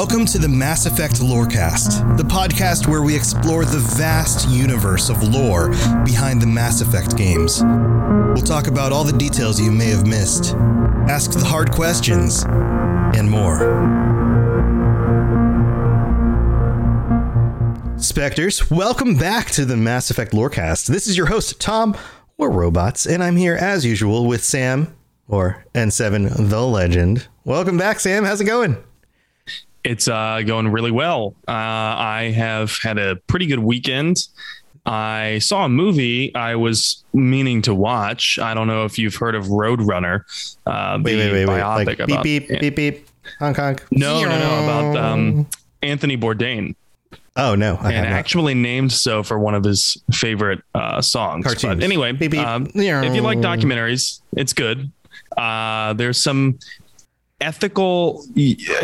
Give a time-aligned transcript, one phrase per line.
[0.00, 5.24] Welcome to the Mass Effect Lorecast, the podcast where we explore the vast universe of
[5.24, 5.70] lore
[6.04, 7.64] behind the Mass Effect games.
[7.64, 10.54] We'll talk about all the details you may have missed,
[11.08, 13.58] ask the hard questions, and more.
[17.98, 20.86] Spectres, welcome back to the Mass Effect Lorecast.
[20.86, 21.96] This is your host, Tom,
[22.36, 24.96] or Robots, and I'm here as usual with Sam,
[25.26, 27.26] or N7 the Legend.
[27.42, 28.24] Welcome back, Sam.
[28.24, 28.76] How's it going?
[29.84, 31.34] It's uh, going really well.
[31.46, 34.16] Uh, I have had a pretty good weekend.
[34.84, 38.38] I saw a movie I was meaning to watch.
[38.38, 40.22] I don't know if you've heard of Roadrunner.
[40.66, 41.60] Uh, Wait, wait, wait, wait.
[41.62, 43.08] Like, beep, about- beep, beep, beep.
[43.38, 43.84] Honk, honk.
[43.90, 45.46] No, no, no, about um,
[45.82, 46.74] Anthony Bourdain,
[47.36, 47.76] Oh, no.
[47.80, 48.12] I and not.
[48.18, 51.44] actually named so for one of his favorite uh, songs.
[51.44, 51.76] Cartoons.
[51.76, 52.40] But anyway, Beep, beep.
[52.40, 54.90] um, if you like documentaries, it's good.
[55.36, 56.58] Uh, there's some
[57.40, 58.24] ethical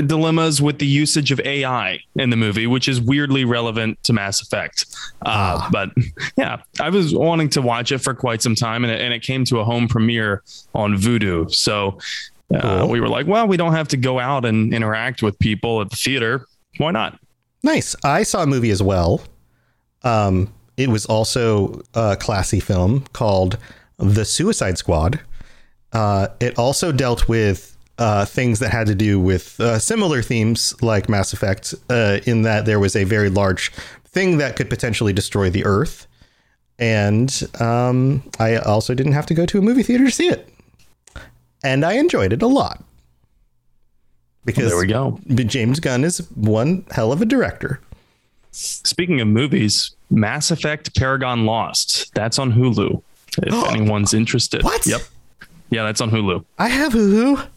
[0.07, 4.41] dilemmas with the usage of AI in the movie, which is weirdly relevant to Mass
[4.41, 4.87] Effect.
[5.27, 5.69] Uh, Ah.
[5.73, 5.91] But
[6.37, 9.23] yeah, I was wanting to watch it for quite some time, and it, and it
[9.23, 10.43] came to a home premiere
[10.75, 11.53] on Vudu.
[11.53, 11.99] So
[12.55, 12.89] uh, Cool.
[12.91, 15.91] we were like, well, we don't have to go out and interact with people at
[15.91, 16.47] the theater.
[16.79, 17.19] Why not?
[17.63, 17.97] Nice.
[18.05, 19.23] I saw a movie as well.
[20.03, 23.59] Um, it was also a classy film called
[23.99, 25.19] The Suicide Squad.
[25.93, 30.75] Uh, it also dealt with uh, things that had to do with uh, similar themes
[30.83, 33.73] like Mass Effect, uh, in that there was a very large
[34.05, 36.07] thing that could potentially destroy the Earth.
[36.79, 40.49] And um, I also didn't have to go to a movie theater to see it.
[41.63, 42.83] And I enjoyed it a lot.
[44.45, 45.19] Because There we go.
[45.29, 47.81] James Gunn is one hell of a director.
[48.51, 52.13] Speaking of movies, Mass Effect Paragon Lost.
[52.15, 53.03] That's on Hulu.
[53.39, 54.63] If anyone's interested.
[54.63, 54.87] What?
[54.87, 55.01] Yep.
[55.71, 56.45] Yeah, that's on Hulu.
[56.59, 57.49] I have Hulu.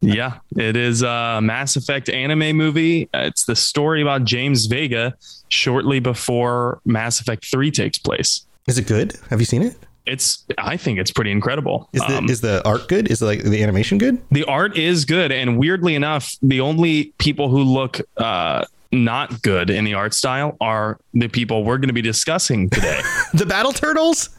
[0.00, 3.08] Yeah, it is a Mass Effect anime movie.
[3.12, 5.14] It's the story about James Vega
[5.48, 8.46] shortly before Mass Effect 3 takes place.
[8.66, 9.14] Is it good?
[9.28, 9.76] Have you seen it?
[10.06, 11.88] It's I think it's pretty incredible.
[11.92, 13.10] Is the Um, is the art good?
[13.10, 14.18] Is like the animation good?
[14.30, 19.70] the art is good and weirdly enough, the only people who look uh not good
[19.70, 23.00] in the art style are the people we're going to be discussing today.
[23.34, 24.30] The Battle Turtles?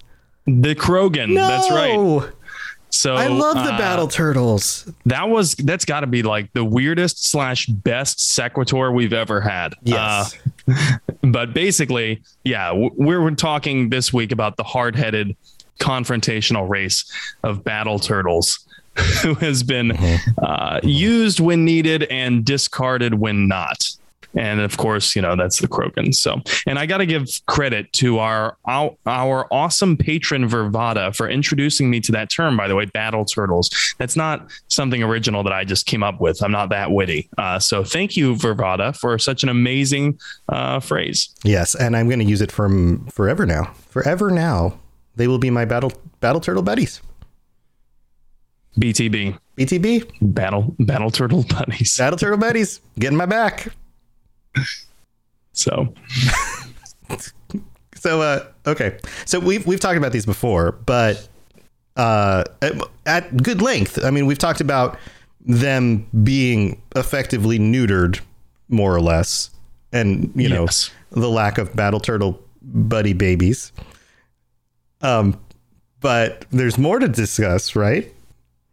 [0.46, 1.30] the Krogan.
[1.34, 2.32] No, That's right.
[2.92, 4.92] So I love the uh, Battle Turtles.
[5.06, 9.74] That was that's got to be like the weirdest slash best sequitur we've ever had.
[9.84, 10.38] Yes.
[10.68, 15.36] Uh, but basically, yeah, w- we're talking this week about the hard-headed
[15.80, 17.12] confrontational race
[17.44, 18.60] of battle turtles
[19.24, 20.32] who has been Mm-hmm.
[20.44, 23.90] uh, used when needed and discarded when not.
[24.36, 26.14] And of course, you know, that's the Krogan.
[26.14, 31.30] So, and I got to give credit to our, our our awesome patron Vervada for
[31.30, 33.70] introducing me to that term, by the way, battle turtles.
[33.98, 36.42] That's not something original that I just came up with.
[36.42, 37.30] I'm not that witty.
[37.38, 40.20] Uh, so thank you, Vervada, for such an amazing
[40.50, 41.30] uh, phrase.
[41.44, 43.74] Yes, and I'm going to use it from forever now.
[43.90, 44.80] Forever now,
[45.16, 47.02] they will be my Battle Battle Turtle buddies.
[48.80, 51.98] BTB, BTB, battle battle turtle buddies.
[51.98, 53.68] Battle Turtle buddies, Get in my back.
[55.54, 55.94] So
[57.96, 58.98] So uh okay.
[59.26, 61.28] So we've we've talked about these before, but
[61.98, 62.74] uh at,
[63.06, 64.04] at good length.
[64.04, 64.98] I mean, we've talked about
[65.42, 68.20] them being effectively neutered
[68.70, 69.50] more or less
[69.92, 70.90] and you know Yes.
[71.12, 73.72] the lack of battle turtle buddy babies.
[75.02, 75.40] Um
[76.00, 78.12] but there's more to discuss, right?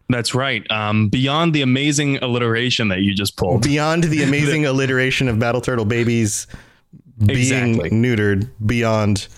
[0.09, 0.69] That's right.
[0.71, 3.63] Um, beyond the amazing alliteration that you just pulled.
[3.63, 6.47] Beyond the amazing alliteration of battle turtle babies
[7.25, 7.91] being Exactly.
[7.91, 9.29] neutered beyond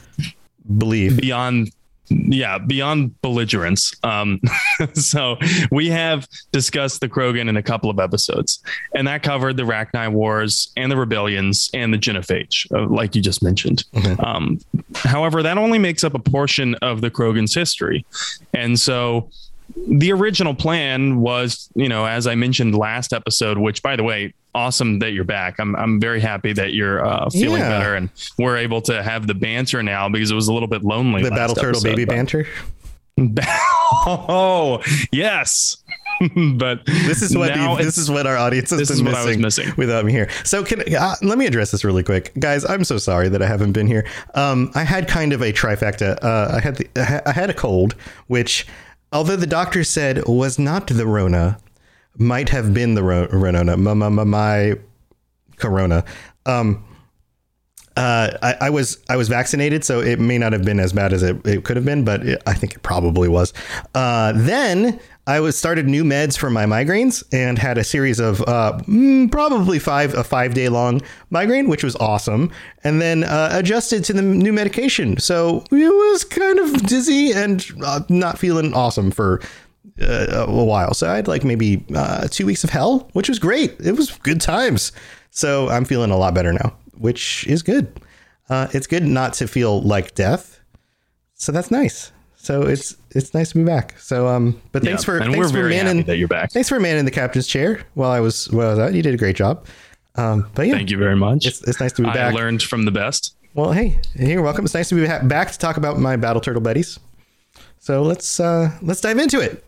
[0.79, 1.17] belief.
[1.17, 1.71] beyond
[2.13, 4.41] yeah beyond belligerence um
[4.95, 5.37] so
[5.71, 8.61] we have discussed the krogan in a couple of episodes
[8.97, 13.23] and that covered the Rachni wars and the rebellions and the genophage uh, like you
[13.23, 13.85] just mentioned
[14.27, 14.59] um
[14.97, 18.05] however that only makes up a portion of the krogan's history
[18.55, 19.31] and so
[19.89, 24.35] the original plan was, you know, as I mentioned last episode, which by the way,
[24.55, 25.59] awesome that you're back.
[25.61, 27.69] I'm I'm very happy that you're uh, feeling Yeah.
[27.69, 30.83] better and we're able to have the banter now because it was a little bit
[30.83, 31.23] lonely.
[31.23, 32.47] The battle turtle episode, baby but- banter.
[34.07, 34.83] oh
[35.13, 35.77] yes,
[36.57, 39.37] but This is what this is what our audience has been is what I was
[39.39, 39.75] missing, missing.
[39.77, 40.29] without me here.
[40.45, 42.65] So can uh, let me address this really quick, guys.
[42.65, 44.07] I'm so sorry that I haven't been here.
[44.35, 46.19] Um, I had kind of a trifecta.
[46.23, 47.95] Uh, I had the, I had a cold,
[48.29, 48.67] which,
[49.13, 51.59] although the doctor said was not the Rona,
[52.17, 53.77] might have been the Ro- Rona.
[53.77, 54.75] My, my, my, my
[55.57, 56.05] Corona.
[56.47, 56.85] Um,
[57.97, 61.13] uh, I, I was I was vaccinated, so it may not have been as bad
[61.13, 63.53] as it, it could have been, but it, I think it probably was.
[63.95, 64.99] Uh, then
[65.31, 69.31] I was started new meds for my migraines and had a series of uh, mm,
[69.31, 72.51] probably five a five day long migraine, which was awesome.
[72.83, 77.65] And then uh, adjusted to the new medication, so it was kind of dizzy and
[77.87, 79.41] uh, not feeling awesome for
[80.03, 80.95] uh, a while.
[80.95, 83.77] So I had like maybe uh, two weeks of hell, which was great.
[83.79, 84.91] It was good times.
[85.31, 88.01] So I'm feeling a lot better now, which is good.
[88.49, 90.59] Uh, it's good not to feel like death.
[91.35, 92.11] So that's nice.
[92.43, 93.99] So it's it's nice to be back.
[93.99, 96.27] So um, but thanks Yeah, for and thanks we're for very manning happy that you're
[96.29, 96.51] back.
[96.53, 98.95] thanks for manning the captain's chair while I was while I was out.
[98.95, 99.67] You did a great job.
[100.17, 101.47] Um, but yeah, Thank you very much.
[101.47, 102.33] It's, it's nice to be I back.
[102.33, 103.37] I learned from the best.
[103.55, 104.65] Well, hey, you're welcome.
[104.65, 106.99] It's nice to be back to talk about my battle turtle buddies.
[107.79, 109.63] So let's uh, let's dive into it.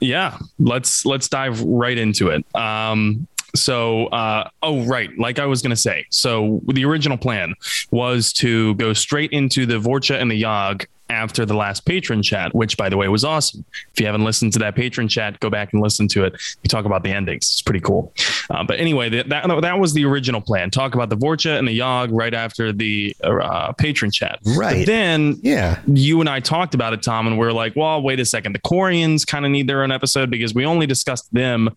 [0.00, 2.44] Yeah, let's let's dive right into it.
[2.56, 6.06] Um, so, uh, oh right, like I was gonna say.
[6.10, 7.54] So the original plan
[7.90, 12.54] was to go straight into the Vorcha and the Yahg after the last patron chat,
[12.54, 13.64] which by the way was awesome.
[13.92, 16.32] If you haven't listened to that patron chat, go back and listen to it.
[16.62, 17.50] We talk about the endings.
[17.50, 18.12] It's pretty cool.
[18.50, 20.70] Uh, but anyway, that, that that was the original plan.
[20.70, 24.38] Talk about the Vorcha and the Yahg right after the uh, patron chat.
[24.56, 24.78] Right.
[24.78, 25.80] But then Yeah.
[25.86, 28.54] you and I talked about it, Tom, and we are like, well, wait a second.
[28.54, 31.70] The Quarians kind of need their own episode because we only discussed them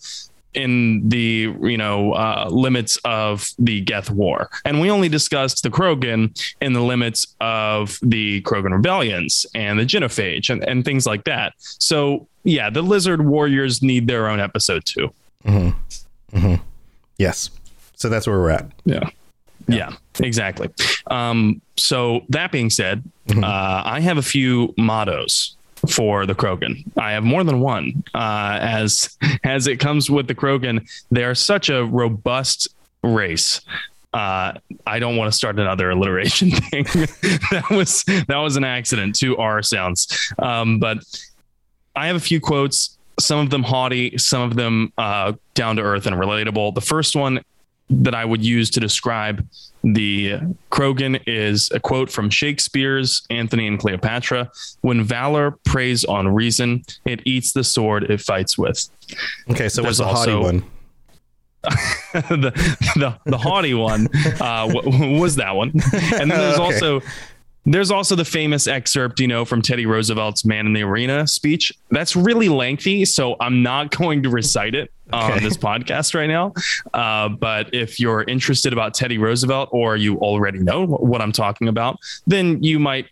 [0.56, 5.70] in the you know uh, limits of the Geth War, and we only discussed the
[5.70, 11.24] Krogan in the limits of the Krogan rebellions and the Genophage and, and things like
[11.26, 11.54] that.
[11.60, 15.14] So yeah, the Lizard Warriors need their own episode too.
[15.46, 16.38] Mm-hmm.
[16.38, 16.64] Mm-hmm.
[17.18, 17.50] Yes.
[17.96, 18.72] So that's where we're at.
[18.86, 19.10] Yeah.
[19.68, 20.70] Yeah, exactly.
[21.08, 23.04] Um, so that being said,
[23.36, 25.56] uh, I have a few mottos
[25.88, 26.84] for the Krogan.
[26.98, 28.04] I have more than one.
[28.14, 32.68] Uh, as as it comes with the Krogan, they are such a robust
[33.04, 33.62] race.
[34.14, 34.54] Uh,
[34.88, 36.84] I don't want to start another alliteration thing.
[37.52, 39.16] that was that was an accident.
[39.16, 40.08] Two R sounds.
[40.40, 41.00] Um, but
[41.96, 42.98] I have a few quotes.
[43.20, 46.76] Some of them haughty, some of them uh, down to earth and relatable.
[46.76, 47.42] The first one
[47.90, 49.46] that I would use to describe
[49.84, 50.40] the
[50.72, 54.50] Krogan is a quote from Shakespeare's Antony and Cleopatra
[54.82, 58.90] When valor preys on reason, it eats the sword it fights with.
[59.52, 59.70] Okay.
[59.70, 60.64] So what's There's the haughty also- one?
[62.14, 62.52] the,
[62.96, 64.08] the the haughty one
[64.40, 65.70] uh, w- w- was that one,
[66.14, 66.74] and then there's Okay.
[66.76, 67.02] also
[67.66, 71.72] there's also the famous excerpt, you know, from Teddy Roosevelt's "Man in the Arena" speech.
[71.90, 76.54] That's really lengthy, so I'm not going to recite it on this podcast right now.
[76.94, 81.68] Uh, but if you're interested about Teddy Roosevelt, or you already know what I'm talking
[81.68, 81.98] about,
[82.28, 83.08] then you might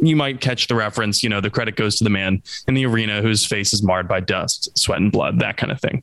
[0.00, 1.22] you might catch the reference.
[1.22, 4.08] You know, the credit goes to the man in the arena whose face is marred
[4.08, 6.02] by dust, sweat, and blood, that kind of thing.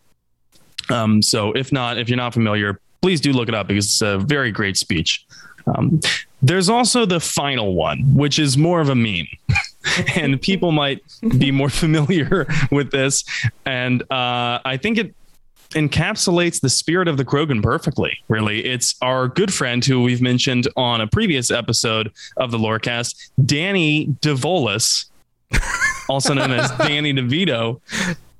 [0.89, 4.01] Um, so if not, if you're not familiar, please do look it up because it's
[4.01, 5.25] a very great speech.
[5.67, 5.99] Um,
[6.41, 9.27] there's also the final one, which is more of a meme,
[10.15, 11.01] and people might
[11.37, 13.23] be more familiar with this.
[13.65, 15.15] And uh, I think it
[15.71, 18.17] encapsulates the spirit of the Krogan perfectly.
[18.27, 23.31] Really, it's our good friend who we've mentioned on a previous episode of the Lorecast,
[23.45, 25.05] Danny DeVolis,
[26.09, 27.81] also known as Danny DeVito.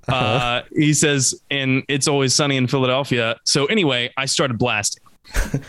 [0.08, 3.36] Uh, he says, and it's always sunny in Philadelphia.
[3.44, 5.02] So anyway, I started blasting.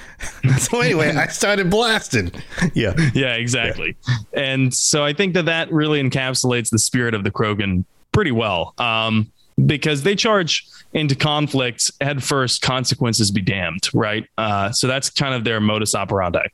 [0.59, 2.31] So anyway, I started blasting.
[2.75, 2.95] Yeah.
[3.15, 3.97] Yeah, exactly.
[4.33, 8.73] And so I think that that really encapsulates the spirit of the Krogan pretty well.
[8.79, 9.31] Um,
[9.65, 14.27] because they charge into conflicts head first, consequences be damned, right?
[14.39, 16.47] Uh, so that's kind of their modus operandi.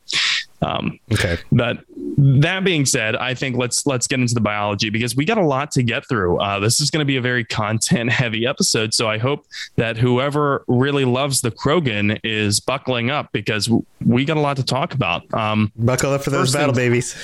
[0.63, 1.37] Um, Okay.
[1.51, 1.79] but
[2.19, 5.45] that being said, I think let's let's get into the biology because we got a
[5.45, 6.39] lot to get through.
[6.39, 9.97] Uh, this is going to be a very content heavy episode, so I hope that
[9.97, 13.71] whoever really loves the Krogan is buckling up because
[14.05, 15.23] we got a lot to talk about.
[15.33, 17.17] Um, Buckle up for those battle thing- babies.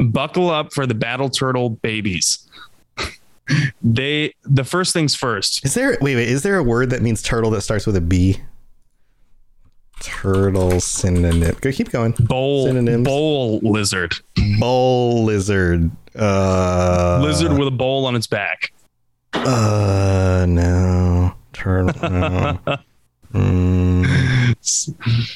[0.00, 2.48] buckle up for the battle turtle babies.
[3.82, 5.64] they the first things first.
[5.64, 6.28] Is there wait wait?
[6.28, 8.40] Is there a word that means turtle that starts with a B?
[10.04, 11.56] Turtle synonym.
[11.60, 12.12] Go keep going.
[12.12, 13.04] Bowl Synonyms.
[13.06, 14.14] bowl lizard.
[14.58, 15.90] Bowl lizard.
[16.14, 18.72] Uh, lizard with a bowl on its back.
[19.32, 21.34] Uh, no.
[21.52, 22.10] Turtle.
[22.10, 22.58] No.
[23.34, 24.04] Mm,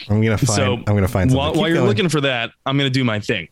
[0.08, 0.48] I'm gonna find.
[0.48, 1.36] So, I'm gonna find something.
[1.36, 1.88] While, while you're going.
[1.88, 3.48] looking for that, I'm going to do my thing.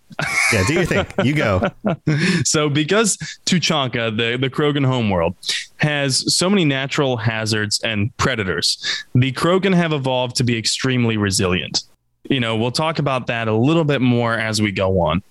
[0.53, 1.07] yeah, do your thing.
[1.25, 1.63] You go.
[2.45, 3.17] so because
[3.47, 5.35] Tuchanka, the, the Krogan homeworld,
[5.79, 11.83] has so many natural hazards and predators, the Krogan have evolved to be extremely resilient.
[12.29, 15.23] You know, we'll talk about that a little bit more as we go on.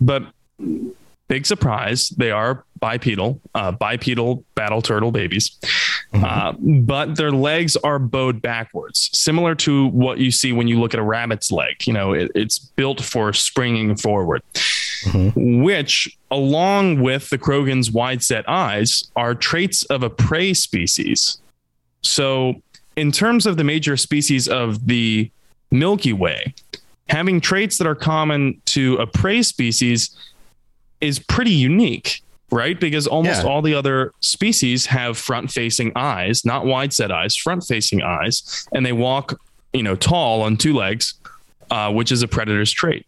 [0.00, 0.24] But
[1.28, 5.56] big surprise, they are bipedal, uh, bipedal battle turtle babies.
[6.12, 10.92] Uh, but their legs are bowed backwards, similar to what you see when you look
[10.92, 11.86] at a rabbit's leg.
[11.86, 14.42] You know, it, it's built for springing forward.
[15.34, 21.38] which, along with the Krogan's wide set eyes, are traits of a prey species.
[22.02, 22.60] So,
[22.96, 25.30] in terms of the major species of the
[25.70, 26.54] Milky Way,
[27.08, 30.14] having traits that are common to a prey species
[31.00, 32.78] is pretty unique, right?
[32.78, 33.48] Because almost Yeah.
[33.48, 38.66] all the other species have front facing eyes, not wide set eyes, front facing eyes,
[38.72, 39.40] and they walk,
[39.72, 41.14] you know, tall on two legs,
[41.70, 43.06] uh, which is a predator's trait.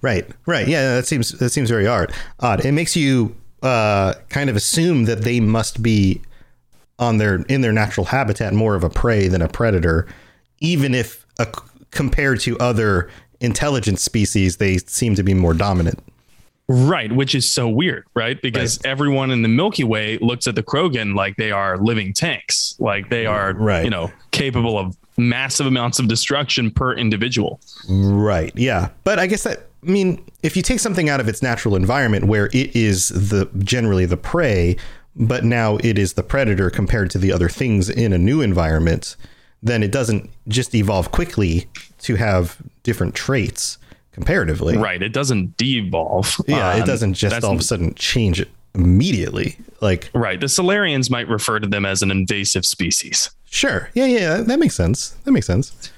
[0.00, 0.68] Right, right.
[0.68, 2.12] Yeah, that seems that seems very odd.
[2.40, 2.64] Odd.
[2.64, 6.20] It makes you uh, kind of assume that they must be
[7.00, 10.06] on their in their natural habitat more of a prey than a predator,
[10.60, 11.46] even if uh,
[11.90, 13.08] compared to other
[13.40, 15.98] intelligent species, they seem to be more dominant.
[16.70, 18.40] Right, which is so weird, right?
[18.42, 22.74] Because everyone in the Milky Way looks at the Krogan like they are living tanks,
[22.78, 23.84] like they mm, are, Right.
[23.84, 27.58] you know, capable of massive amounts of destruction per individual.
[27.88, 28.52] Right.
[28.54, 28.90] Yeah.
[29.04, 32.26] But I guess that I mean, if you take something out of its natural environment
[32.26, 34.76] where it is the generally the prey,
[35.16, 39.16] but now it is the predator compared to the other things in a new environment,
[39.62, 41.66] then it doesn't just evolve quickly
[42.00, 43.78] to have different traits
[44.18, 44.76] comparatively.
[44.76, 46.36] Right, it doesn't de-evolve.
[46.48, 48.44] Yeah, it Um, doesn't just all of a sudden change
[48.74, 49.56] immediately.
[49.80, 53.30] Like, Right, the Salarians might refer to them as an invasive species.
[53.50, 53.90] sure.
[53.94, 55.10] Yeah, yeah, that makes sense.
[55.24, 55.92] That makes sense.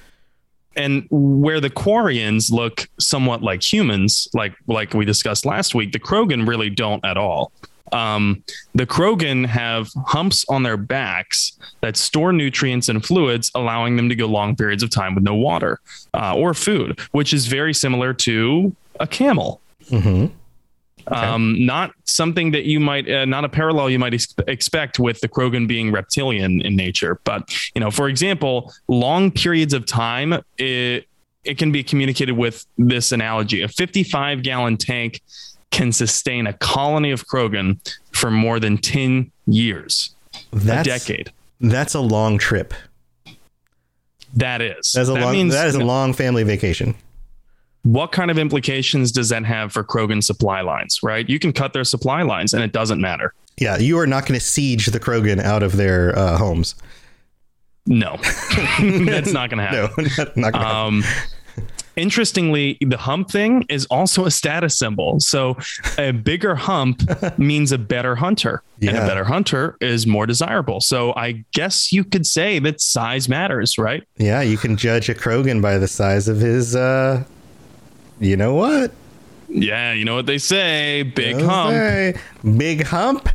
[0.77, 5.99] and where the Quarians look somewhat like humans, like like we discussed last week, the
[5.99, 7.51] Krogan really don't at all.
[7.91, 8.43] Um,
[8.75, 14.15] the Krogan have humps on their backs that store nutrients and fluids, allowing them to
[14.15, 15.79] go long periods of time with no water
[16.13, 19.59] uh, or food, which is very similar to a camel.
[19.89, 20.27] hmm
[21.07, 25.19] Um, not something that you might, uh, not a parallel you might ex- expect with
[25.19, 27.19] the Krogan being reptilian in nature.
[27.23, 31.07] But, you know, for example, long periods of time, it,
[31.43, 33.63] it can be communicated with this analogy.
[33.63, 35.21] A 55 gallon tank
[35.71, 37.79] can sustain a colony of Krogan
[38.11, 40.13] for more than 10 years,
[40.51, 41.31] That's a decade.
[41.59, 42.73] That's a long trip.
[44.33, 44.91] That is.
[44.93, 45.31] That's a that long.
[45.33, 46.95] means that is a long family vacation.
[47.83, 51.27] what kind of implications does that have for Krogan supply lines, right?
[51.27, 53.33] You can cut their supply lines and it doesn't matter.
[53.57, 56.75] Yeah, you are not going to siege the Krogan out of their uh, homes.
[57.87, 58.17] No,
[58.81, 59.91] that's not going to happen.
[59.97, 60.95] No, not, not gonna happen.
[60.95, 61.03] Um,
[61.95, 65.19] interestingly, the hump thing is also a status symbol.
[65.19, 65.57] So
[65.97, 67.01] a bigger hump
[67.37, 70.81] means a better hunter, and a better hunter is more desirable.
[70.81, 74.03] So I guess you could say that size matters, right?
[74.17, 76.75] Yeah, you can judge a Krogan by the size of his.
[76.75, 77.23] uh
[78.19, 78.91] You know what?
[79.49, 83.27] Yeah, you know what they say: big hump, say, Big hump.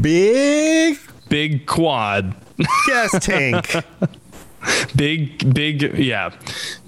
[0.00, 2.34] Big big quad,
[2.86, 3.74] gas tank.
[4.96, 6.30] big, big, yeah,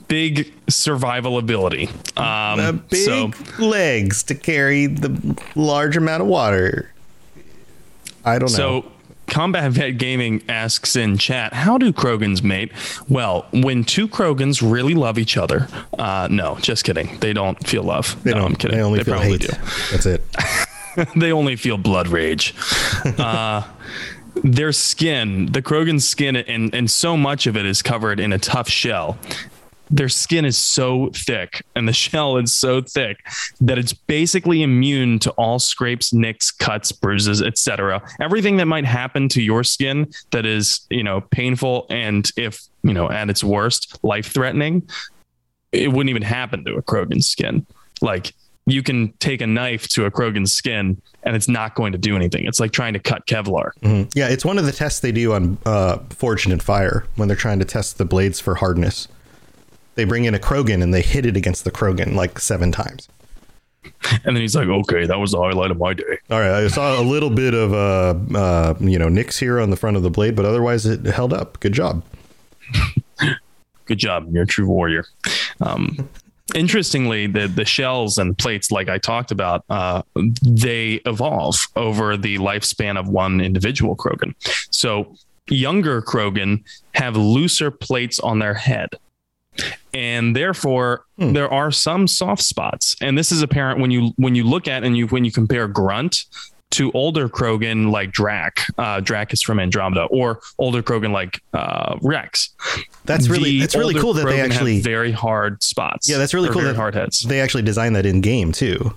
[0.09, 1.88] big survival ability.
[2.17, 6.91] Um, Uh, big so legs to carry the large amount of water.
[8.25, 8.57] I don't know.
[8.57, 8.85] So,
[9.29, 12.73] Combat Vet Gaming asks in chat, how do Krogans mate?
[13.09, 17.19] Well, when two Krogans really love each other, uh, no, just kidding.
[17.21, 18.17] They don't feel love.
[18.25, 18.47] they no, don't.
[18.47, 18.77] I'm kidding.
[18.77, 19.50] They only feel probably hate.
[19.91, 20.25] That's it.
[21.17, 22.55] they only feel blood rage.
[23.19, 23.62] uh,
[24.43, 28.38] their skin, the Krogan skin, and, and so much of it is covered in a
[28.38, 29.19] tough shell.
[29.90, 33.18] Their skin is so thick and the shell is so thick
[33.61, 38.02] that it's basically immune to all scrapes, nicks, cuts, bruises, etc.
[38.21, 42.92] Everything that might happen to your skin that is, you know, painful and if, you
[42.92, 44.88] know, at its worst, life-threatening,
[45.73, 47.66] it wouldn't even happen to a Krogan skin.
[48.00, 48.33] Like
[48.66, 52.14] you can take a knife to a Krogan skin and it's not going to do
[52.16, 52.45] anything.
[52.47, 53.71] It's like trying to cut Kevlar.
[53.83, 54.11] Mhm.
[54.14, 57.37] Yeah, it's one of the tests they do on uh, Forged in Fire when they're
[57.37, 59.09] trying to test the blades for hardness.
[59.99, 63.09] They bring in a Krogan and they hit it against the Krogan like seven times.
[64.25, 66.19] And then he's like, okay, that was the highlight of my day.
[66.31, 69.71] All right, I saw a little bit of uh, uh, you know nicks here on
[69.71, 71.59] the front of the blade, but otherwise it held up.
[71.59, 72.05] Good job.
[73.87, 74.28] Good job.
[74.33, 75.05] You're a true warrior.
[75.61, 76.09] Um,
[76.55, 80.02] interestingly, the, the shells and plates, like I talked about, uh,
[80.45, 84.33] they evolve over the lifespan of one individual Krogan.
[84.71, 85.17] So
[85.49, 86.62] younger Krogan
[86.95, 88.90] have looser plates on their head.
[89.95, 91.33] And therefore, Hmm.
[91.33, 94.85] there are some soft spots, and this is apparent when you when you look at
[94.85, 96.25] and you when you compare Grunt
[96.71, 98.71] to older Krogan like Drack.
[98.77, 102.50] Uh, Drack is from Andromeda, or older Krogan like uh, Rex.
[103.07, 106.09] That's really The that's really cool that they Krogan have actually very hard spots.
[106.09, 107.21] Yeah, that's really cool that- hard heads.
[107.21, 108.95] they actually designed that in game too,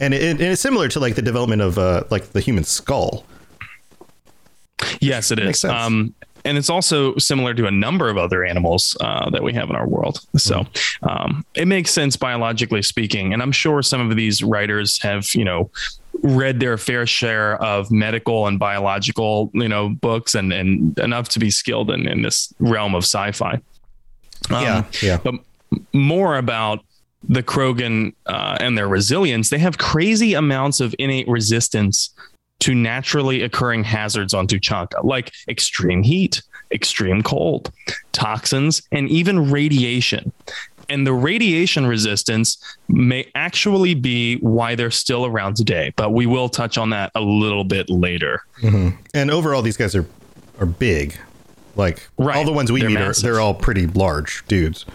[0.00, 3.26] and it, and it's similar to like the development of uh, like the human skull.
[5.00, 5.72] Yes, it Makes sense.
[5.72, 9.70] Um, and it's also similar to a number of other animals uh, that we have
[9.70, 10.20] in our world.
[10.36, 10.64] So
[11.02, 13.32] um, it makes sense biologically speaking.
[13.32, 15.70] And I'm sure some of these writers have, you know,
[16.22, 21.38] read their fair share of medical and biological, you know, books and, and enough to
[21.38, 23.54] be skilled in, in this realm of sci-fi.
[24.50, 24.84] Um, yeah.
[25.02, 25.18] Yeah.
[25.22, 25.34] But
[25.92, 26.84] more about
[27.26, 32.10] the Krogan uh, and their resilience, they have crazy amounts of innate resistance
[32.64, 36.40] to naturally occurring hazards on Tuchanka, like extreme heat,
[36.72, 37.70] extreme cold,
[38.12, 40.32] toxins, and even radiation.
[40.88, 42.56] And the radiation resistance
[42.88, 47.20] may actually be why they're still around today, but we will touch on that a
[47.20, 48.42] little bit later.
[48.62, 48.96] Mm-hmm.
[49.12, 50.06] And overall, these guys are
[50.58, 51.18] are big.
[51.76, 52.34] Like right.
[52.34, 54.86] all the ones we they're meet are they're all pretty large dudes.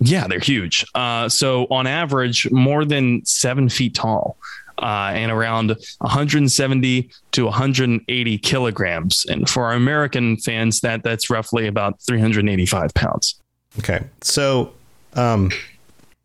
[0.00, 0.84] Yeah, they're huge.
[0.96, 4.36] Uh, so on average, more than seven feet tall.
[4.78, 5.68] Uh, and around
[5.98, 9.24] 170 to 180 kilograms.
[9.26, 13.40] And for our American fans, that that's roughly about 385 pounds.
[13.78, 14.72] Okay, so
[15.14, 15.50] um,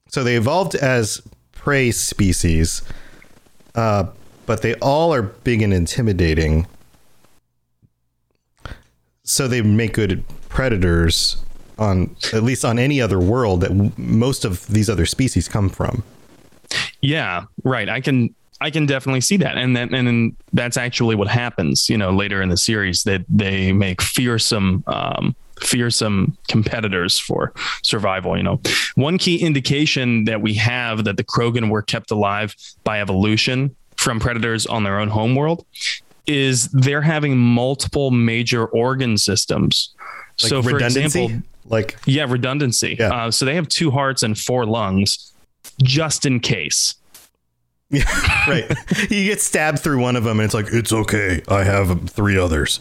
[0.07, 1.21] so they evolved as
[1.53, 2.81] prey species,
[3.75, 4.05] uh,
[4.45, 6.67] but they all are big and intimidating.
[9.23, 11.37] So they make good predators
[11.79, 16.03] on at least on any other world that most of these other species come from.
[17.01, 17.89] Yeah, right.
[17.89, 21.89] I can I can definitely see that, and then and then that's actually what happens.
[21.89, 24.83] You know, later in the series, that they, they make fearsome.
[24.87, 27.53] Um, fearsome competitors for
[27.83, 28.59] survival you know
[28.95, 34.19] one key indication that we have that the krogan were kept alive by evolution from
[34.19, 35.63] predators on their own homeworld
[36.25, 39.93] is they're having multiple major organ systems
[40.41, 41.29] like so for example
[41.65, 43.13] like yeah redundancy yeah.
[43.13, 45.31] Uh, so they have two hearts and four lungs
[45.83, 46.95] just in case
[47.91, 48.03] yeah
[48.47, 48.71] right.
[49.09, 51.41] You get stabbed through one of them and it's like it's okay.
[51.47, 52.79] I have three others.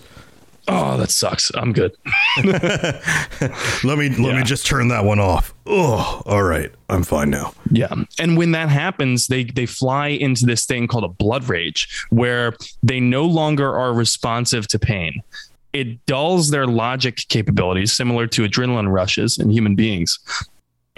[0.69, 1.50] Oh that sucks.
[1.55, 1.97] I'm good.
[2.45, 4.37] Let me let yeah.
[4.37, 5.52] me just turn that one off.
[5.67, 6.71] Oh all right.
[6.88, 7.52] I'm fine now.
[7.71, 7.93] Yeah.
[8.19, 12.55] And when that happens they they fly into this thing called a blood rage where
[12.83, 15.23] they no longer are responsive to pain.
[15.73, 20.18] It dulls their logic capabilities, similar to adrenaline rushes in human beings.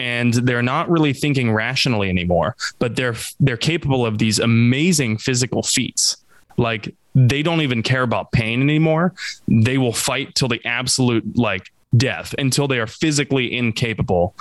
[0.03, 5.63] And they're not really thinking rationally anymore, but they're they're capable of these amazing physical
[5.63, 6.17] feats.
[6.57, 9.15] Like they don't even care about pain anymore.
[9.47, 14.35] They will fight till the absolute like death until they are physically incapable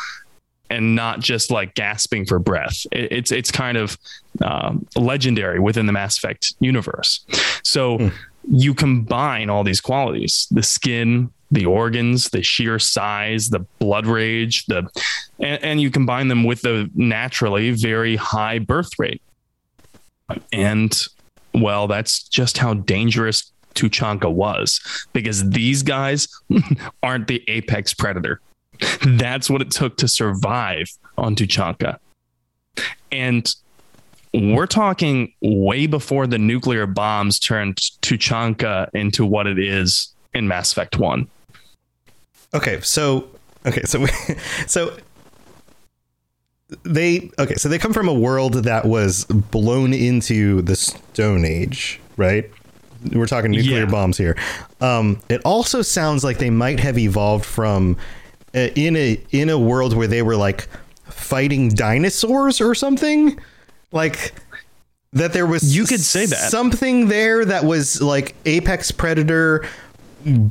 [0.72, 2.88] and not just like gasping for breath.
[2.92, 4.00] It, it's it's kind of
[4.44, 7.24] um, legendary within the Mass Effect universe.
[7.64, 8.00] So.
[8.00, 8.14] Mm
[8.50, 14.66] you combine all these qualities the skin the organs the sheer size the blood rage
[14.68, 14.88] the
[15.40, 19.22] and, and, you combine them with the naturally very high birth rate.
[20.54, 20.98] And
[21.54, 24.80] well that's just how dangerous tuchanka was
[25.14, 26.28] because these guys
[27.04, 28.40] aren't the apex predator.
[29.06, 30.88] That's what it took to survive
[31.18, 31.98] on tuchanka.
[33.12, 33.54] And
[34.34, 40.72] we're talking way before the nuclear bombs turned Tuchanka into what it is in Mass
[40.72, 41.28] Effect 1.
[42.54, 43.30] Okay, so
[43.66, 44.06] okay, so
[44.68, 44.98] so
[46.84, 52.00] they okay, so they come from a world that was blown into the Stone Age,
[52.18, 52.50] right?
[53.14, 53.90] We're talking nuclear yeah.
[53.90, 54.38] bombs here.
[54.80, 57.98] Um, it also sounds like they might have evolved from
[58.54, 60.68] uh, in a in a world where they were like
[61.06, 63.40] fighting dinosaurs or something
[63.92, 64.34] like
[65.14, 69.68] that there was you could say that something there that was like apex predator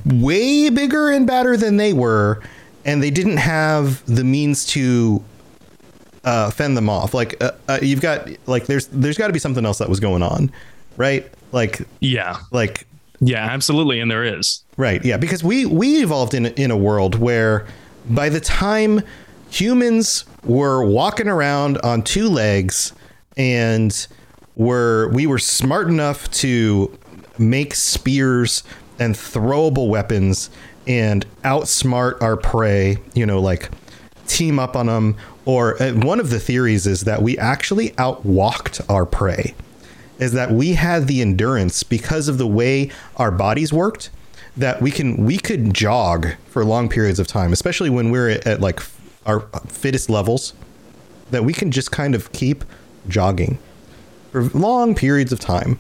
[0.04, 2.42] way bigger and badder than they were
[2.84, 5.22] and they didn't have the means to
[6.24, 7.14] uh, fend them off.
[7.14, 10.00] Like uh, uh, you've got like there's there's got to be something else that was
[10.00, 10.50] going on
[11.00, 11.26] right?
[11.52, 12.38] Like yeah.
[12.52, 12.86] like
[13.20, 14.62] yeah absolutely and there is.
[14.76, 17.66] Right yeah because we we evolved in in a world where
[18.08, 19.02] by the time
[19.50, 22.92] humans were walking around on two legs
[23.36, 24.06] and
[24.56, 26.96] were we were smart enough to
[27.38, 28.62] make spears
[29.00, 30.50] and throwable weapons
[30.86, 33.70] and outsmart our prey, you know, like
[34.26, 35.16] team up on them.
[35.44, 39.54] Or uh, one of the theories is that we actually outwalked our prey,
[40.18, 44.10] is that we had the endurance because of the way our bodies worked
[44.56, 48.46] that we can we could jog for long periods of time, especially when we're at,
[48.46, 48.80] at like
[49.26, 50.52] our fittest levels,
[51.30, 52.64] that we can just kind of keep
[53.08, 53.58] jogging
[54.32, 55.78] for long periods of time.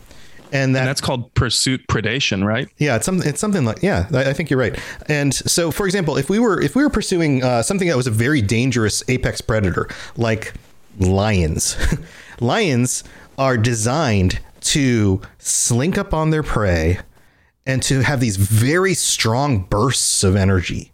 [0.52, 2.68] And, that, and that's called pursuit predation, right?
[2.78, 3.28] Yeah, it's something.
[3.28, 4.08] It's something like yeah.
[4.12, 4.78] I, I think you're right.
[5.06, 8.06] And so, for example, if we were if we were pursuing uh, something that was
[8.06, 10.54] a very dangerous apex predator, like
[10.98, 11.76] lions,
[12.40, 13.04] lions
[13.38, 16.98] are designed to slink up on their prey
[17.66, 20.92] and to have these very strong bursts of energy.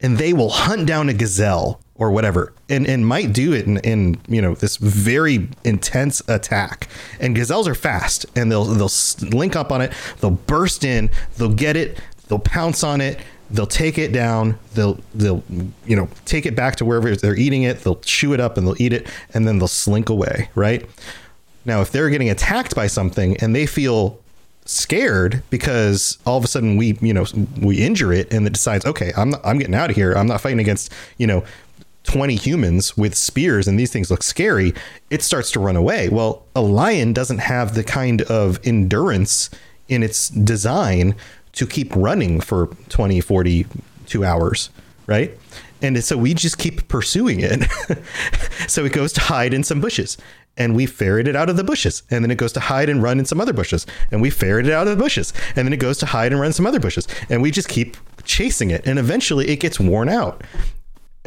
[0.00, 2.52] And they will hunt down a gazelle or whatever.
[2.68, 6.88] And, and might do it in, in you know this very intense attack.
[7.20, 8.90] And gazelles are fast and they'll they'll
[9.30, 9.92] link up on it.
[10.20, 11.10] They'll burst in.
[11.36, 12.00] They'll get it.
[12.28, 13.18] They'll pounce on it.
[13.50, 14.58] They'll take it down.
[14.74, 15.42] They'll they'll
[15.86, 17.80] you know take it back to wherever they're eating it.
[17.80, 20.88] They'll chew it up and they'll eat it and then they'll slink away right?
[21.64, 24.20] Now if they're getting attacked by something and they feel
[24.64, 27.24] scared because all of a sudden we you know
[27.62, 30.12] we injure it and it decides okay i'm not, i'm getting out of here.
[30.12, 31.42] I'm not fighting against you know
[32.08, 34.72] 20 humans with spears and these things look scary
[35.10, 39.50] it starts to run away well a lion doesn't have the kind of endurance
[39.88, 41.14] in its design
[41.52, 44.70] to keep running for 20 42 hours
[45.06, 45.36] right
[45.82, 47.70] and so we just keep pursuing it
[48.68, 50.16] so it goes to hide in some bushes
[50.56, 52.02] and we ferret it out of the bushes.
[52.10, 53.86] And then it goes to hide and run in some other bushes.
[54.10, 55.32] And we ferret it out of the bushes.
[55.54, 57.06] And then it goes to hide and run in some other bushes.
[57.30, 58.84] And we just keep chasing it.
[58.84, 60.42] And eventually it gets worn out.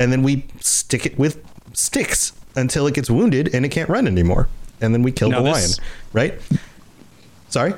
[0.02, 4.08] And then we stick it with sticks until it gets wounded and it can't run
[4.08, 4.50] anymore.
[4.82, 6.42] And then we kill now the this, lion, right?
[7.50, 7.74] Sorry?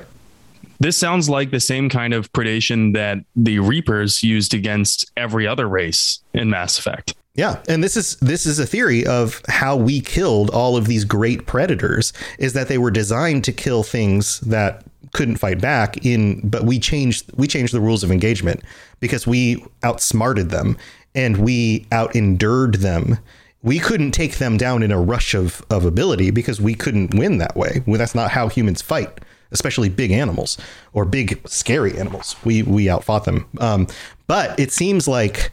[0.80, 5.68] This sounds like the same kind of predation that the Reapers used against every other
[5.68, 7.14] race in Mass Effect.
[7.34, 11.04] Yeah, and this is this is a theory of how we killed all of these
[11.04, 16.40] great predators is that they were designed to kill things that couldn't fight back in
[16.48, 18.62] but we changed we changed the rules of engagement
[19.00, 20.76] because we outsmarted them
[21.14, 23.18] and we out endured them.
[23.62, 27.38] We couldn't take them down in a rush of of ability because we couldn't win
[27.38, 27.82] that way.
[27.86, 29.20] Well, that's not how humans fight
[29.54, 30.58] especially big animals
[30.92, 32.36] or big scary animals.
[32.44, 33.46] We we outfought them.
[33.58, 33.86] Um,
[34.26, 35.50] but it seems like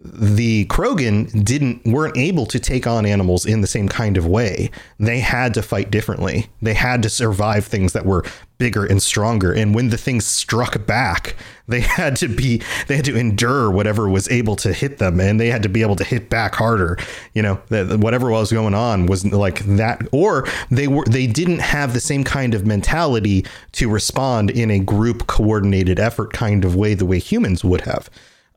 [0.00, 4.70] the Krogan didn't weren't able to take on animals in the same kind of way.
[4.98, 6.48] They had to fight differently.
[6.62, 8.24] They had to survive things that were
[8.58, 9.52] bigger and stronger.
[9.52, 14.08] And when the things struck back, they had to be they had to endure whatever
[14.08, 16.96] was able to hit them, and they had to be able to hit back harder.
[17.34, 21.60] You know, that whatever was going on was like that, or they were they didn't
[21.60, 26.76] have the same kind of mentality to respond in a group coordinated effort kind of
[26.76, 28.08] way the way humans would have.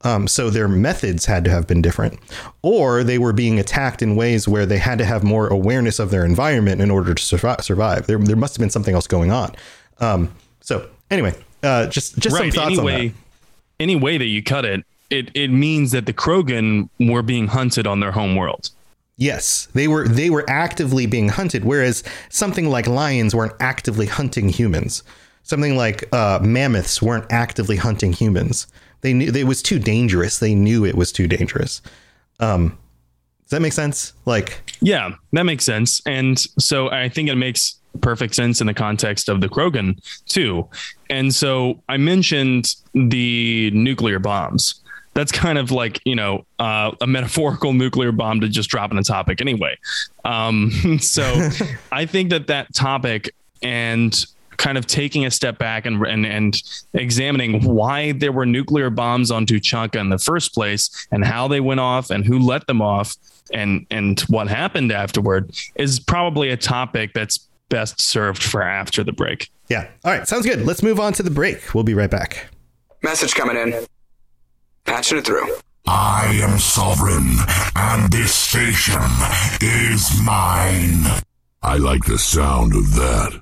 [0.04, 2.20] Um, so their methods had to have been different,
[2.62, 6.10] or they were being attacked in ways where they had to have more awareness of
[6.10, 8.08] their environment in order to survive.
[8.08, 9.56] There, there must have been something else going on.
[10.00, 12.52] Um, so anyway, uh, just just right.
[12.52, 13.14] some thoughts anyway, on that.
[13.80, 17.86] Any way that you cut it, it it means that the Krogan were being hunted
[17.86, 18.70] on their home world.
[19.18, 24.50] Yes, they were they were actively being hunted, whereas something like lions weren't actively hunting
[24.50, 25.04] humans.
[25.44, 28.68] Something like uh, mammoths weren't actively hunting humans.
[29.02, 30.40] They knew it was too dangerous.
[30.40, 31.82] They knew it was too dangerous.
[32.40, 32.78] Um,
[33.44, 34.14] does that make sense?
[34.26, 36.02] Like, yeah, that makes sense.
[36.06, 40.68] And so I think it makes perfect sense in the context of the Krogan too.
[41.10, 44.76] And so I mentioned the nuclear bombs.
[45.14, 48.98] That's kind of like you know uh, a metaphorical nuclear bomb to just drop in
[48.98, 49.78] a topic anyway.
[50.24, 51.50] Um, so
[51.92, 54.26] I think that that topic and
[54.62, 56.62] kind of taking a step back and, and, and
[56.94, 61.60] examining why there were nuclear bombs on Tuchanka in the first place and how they
[61.60, 63.16] went off and who let them off
[63.52, 69.12] and, and what happened afterward is probably a topic that's best served for after the
[69.12, 69.50] break.
[69.68, 69.88] Yeah.
[70.06, 70.28] All right.
[70.28, 70.64] Sounds good.
[70.64, 71.74] Let's move on to the break.
[71.74, 72.48] We'll be right back.
[73.02, 73.74] Message coming in.
[74.86, 75.56] Patching it through.
[75.88, 77.36] I am sovereign,
[77.76, 79.02] and this station
[79.60, 81.24] is mine.
[81.64, 83.42] I like the sound of that.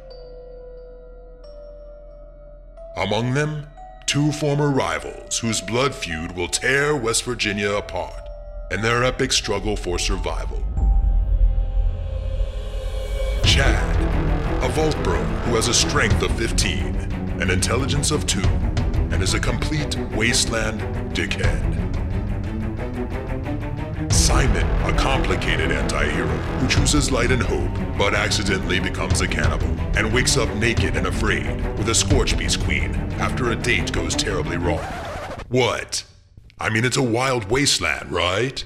[2.97, 3.67] Among them,
[4.05, 8.27] two former rivals whose blood feud will tear West Virginia apart
[8.69, 10.61] in their epic struggle for survival.
[13.45, 13.95] Chad,
[14.61, 16.95] a vault bro who has a strength of 15,
[17.39, 20.81] an intelligence of 2, and is a complete wasteland
[21.15, 21.61] dickhead.
[24.11, 29.80] Simon, a complicated anti hero who chooses light and hope, but accidentally becomes a cannibal
[29.95, 31.45] and wakes up naked and afraid
[31.77, 34.83] with a Scorch Beast Queen after a date goes terribly wrong.
[35.49, 36.03] What?
[36.59, 38.63] I mean, it's a wild wasteland, right?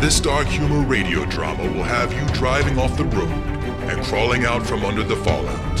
[0.00, 3.30] This dark humor radio drama will have you driving off the road
[3.88, 5.78] and crawling out from under the fallout.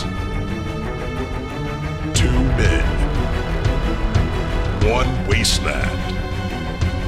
[2.14, 2.84] Two men,
[4.88, 5.98] one wasteland,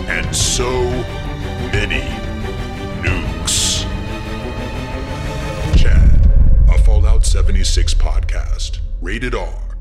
[0.09, 0.83] and so
[1.73, 2.24] many
[7.35, 9.77] 76 podcast, rated R,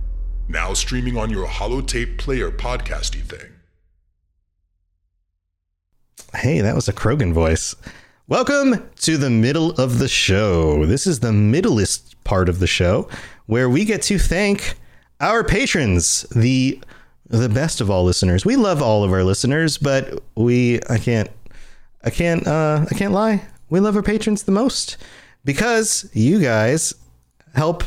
[0.48, 3.52] now streaming on your holotape player podcasty thing.
[6.34, 7.76] Hey, that was a Krogan voice.
[8.28, 10.88] Welcome to the middle of the show.
[10.88, 13.08] This is the middleest part of the show
[13.46, 14.74] where we get to thank
[15.20, 16.82] our patrons, the
[17.28, 18.44] the best of all listeners.
[18.44, 21.30] We love all of our listeners, but we I can't
[22.04, 23.46] I can't uh I can't lie.
[23.70, 24.98] We love our patrons the most
[25.46, 26.96] because you guys
[27.54, 27.84] help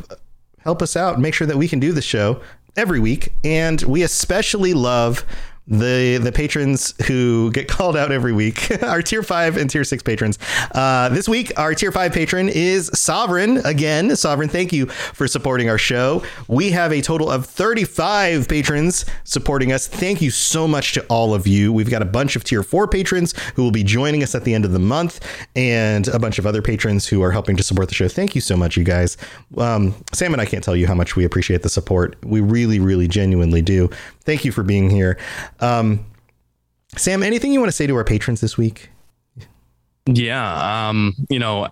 [0.58, 2.40] help us out, make sure that we can do the show
[2.76, 5.24] every week, and we especially love
[5.68, 10.02] the the patrons who get called out every week our tier 5 and tier 6
[10.02, 10.38] patrons.
[10.72, 14.14] Uh, this week our tier 5 patron is sovereign again.
[14.16, 16.22] Sovereign thank you for supporting our show.
[16.48, 19.86] We have a total of 35 patrons supporting us.
[19.86, 21.72] Thank you so much to all of you.
[21.72, 24.54] We've got a bunch of tier 4 patrons who will be joining us at the
[24.54, 25.26] end of the month
[25.56, 28.08] and a bunch of other patrons who are helping to support the show.
[28.08, 29.16] Thank you so much you guys.
[29.56, 32.16] Um, sam and i can't tell you how much we appreciate the support.
[32.24, 33.90] We really really genuinely do.
[34.20, 35.18] Thank you for being here
[35.60, 36.04] um,
[36.96, 38.90] Sam, anything you want to say to our patrons this week?
[40.06, 41.68] Yeah, um, you know,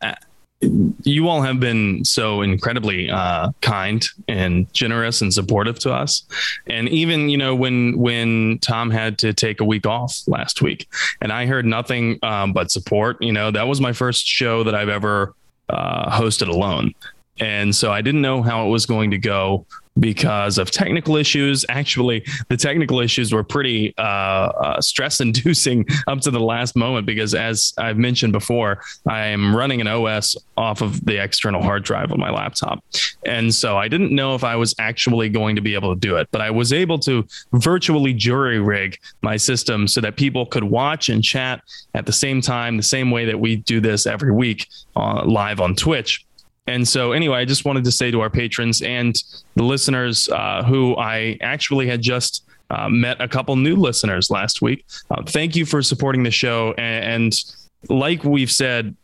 [1.03, 6.25] you all have been so incredibly uh, kind and generous and supportive to us.
[6.67, 10.89] And even you know when when Tom had to take a week off last week,
[11.21, 13.21] and I heard nothing um, but support.
[13.23, 15.35] You know, that was my first show that I've ever
[15.69, 16.93] uh, hosted alone,
[17.41, 19.67] and so I didn't know how it was going to go
[19.99, 21.65] because of technical issues.
[21.69, 27.07] Actually, the technical issues were pretty uh, uh, stress inducing up to the last moment
[27.07, 31.85] because, as I've mentioned before, I am running an OS off of the external hard
[31.85, 32.85] drive on my laptop.
[33.27, 36.17] And so I didn't know if I was actually going to be able to do
[36.17, 40.65] it, but I was able to virtually jury rig my system so that people could
[40.65, 41.63] watch and chat
[41.95, 45.61] at the same time, the same way that we do this every week uh, live
[45.61, 46.25] on Twitch.
[46.67, 49.23] And so, anyway, I just wanted to say to our patrons and
[49.55, 54.63] the listeners uh, who I actually had just uh, met a couple new listeners last
[54.63, 54.87] week.
[55.11, 56.75] Uh, thank you for supporting the show.
[56.79, 57.45] And, and,
[57.91, 58.97] like we've said,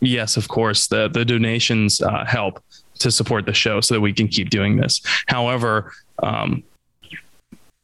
[0.00, 2.60] yes, of course, the, the donations uh, help
[2.98, 5.00] to support the show so that we can keep doing this.
[5.28, 5.92] However,
[6.22, 6.64] um,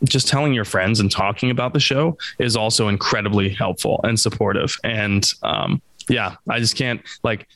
[0.05, 4.77] just telling your friends and talking about the show is also incredibly helpful and supportive.
[4.83, 7.47] And um, yeah, I just can't like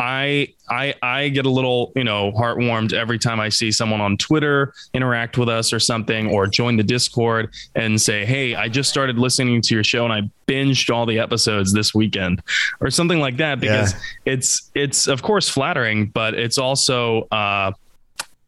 [0.00, 4.16] I I I get a little, you know, heartwarmed every time I see someone on
[4.16, 8.88] Twitter interact with us or something or join the Discord and say, "Hey, I just
[8.88, 12.42] started listening to your show and I binged all the episodes this weekend."
[12.80, 14.32] Or something like that because yeah.
[14.32, 17.72] it's it's of course flattering, but it's also uh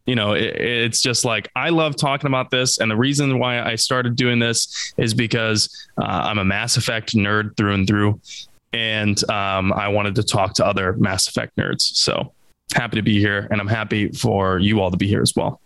[0.07, 3.61] you know, it, it's just like I love talking about this, and the reason why
[3.61, 5.69] I started doing this is because
[6.01, 8.21] uh, I'm a Mass Effect nerd through and through,
[8.73, 11.83] and um, I wanted to talk to other Mass Effect nerds.
[11.83, 12.33] So
[12.75, 15.61] happy to be here, and I'm happy for you all to be here as well.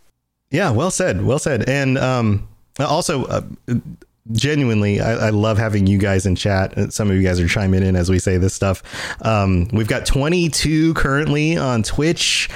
[0.51, 3.25] Yeah, well said, well said, and um, also.
[3.25, 3.42] Uh,
[4.33, 7.85] genuinely I, I, love having you guys in chat some of you guys are chiming
[7.85, 8.83] in as we say this stuff
[9.25, 12.49] um, we've got 22 currently on twitch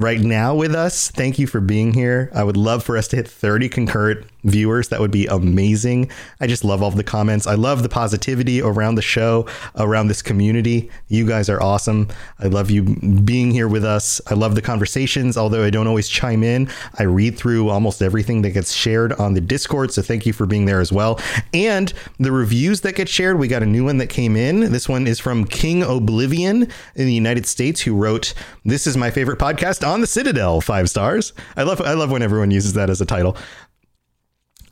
[0.00, 1.10] right now with us.
[1.10, 2.30] Thank you for being here.
[2.34, 4.88] I would love for us to hit 30 concurrent viewers.
[4.88, 6.10] That would be amazing.
[6.40, 7.46] I just love all the comments.
[7.46, 10.90] I love the positivity around the show, around this community.
[11.08, 12.08] You guys are awesome.
[12.38, 14.20] I love you being here with us.
[14.26, 16.68] I love the conversations, although I don't always chime in.
[16.98, 19.92] I read through almost everything that gets shared on the Discord.
[19.92, 21.20] So thank you for being there as well.
[21.52, 24.72] And the reviews that get shared, we got a new one that came in.
[24.72, 26.62] This one is from King Oblivion
[26.94, 30.90] in the United States, who wrote, This is my favorite podcast on the Citadel, five
[30.90, 31.32] stars.
[31.56, 33.36] I love I love when everyone uses that as a title.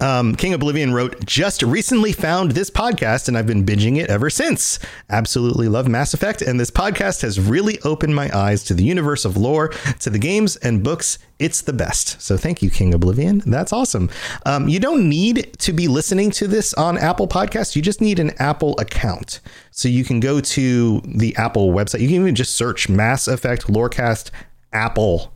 [0.01, 4.31] Um, King Oblivion wrote, just recently found this podcast and I've been binging it ever
[4.31, 4.79] since.
[5.11, 9.25] Absolutely love Mass Effect, and this podcast has really opened my eyes to the universe
[9.25, 9.69] of lore,
[10.01, 11.19] to the games and books.
[11.39, 12.21] It's the best.
[12.21, 13.43] So thank you, King Oblivion.
[13.47, 14.11] That's awesome.
[14.47, 17.77] Um, you don't need to be listening to this on Apple Podcasts.
[17.77, 19.41] You just need an Apple account.
[19.71, 22.01] So you can go to the Apple website.
[22.01, 24.31] You can even just search Mass Effect Lorecast
[24.73, 25.33] Apple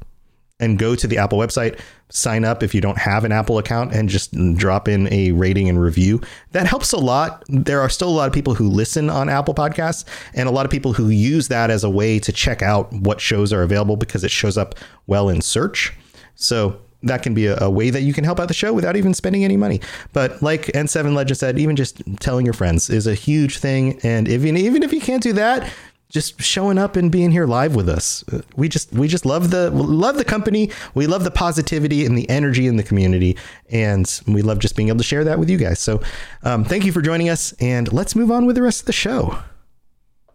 [0.59, 1.79] and go to the Apple website
[2.13, 5.69] sign up if you don't have an Apple account and just drop in a rating
[5.69, 6.21] and review.
[6.53, 7.43] That helps a lot.
[7.49, 10.67] There are still a lot of people who listen on Apple Podcasts and a lot
[10.67, 13.97] of people who use that as a way to check out what shows are available
[13.97, 14.75] because it shows up
[15.07, 15.95] well in search.
[16.35, 18.97] So that can be a, a, way that you can help out the show without
[18.97, 19.81] even spending any money.
[20.13, 23.99] But like N7 Legend said, even just telling your friends is a huge thing.
[24.03, 25.73] And even even if you can't do that,
[26.13, 28.23] just showing up and being here live with us.
[28.55, 30.71] We just we just love the love the company.
[30.95, 33.37] We love the positivity and the energy in the community,
[33.71, 35.81] and we love just being able to share that with you guys.
[35.81, 36.03] So,
[36.43, 38.93] um, thank you for joining us, and let's move on with the rest of the
[38.93, 39.39] show.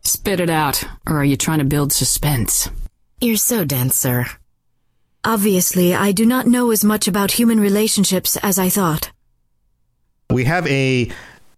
[0.02, 2.70] Spit it out, or are you trying to build suspense?
[3.22, 4.26] You're so dense, sir.
[5.24, 9.12] Obviously, I do not know as much about human relationships as I thought.
[10.32, 11.12] We have a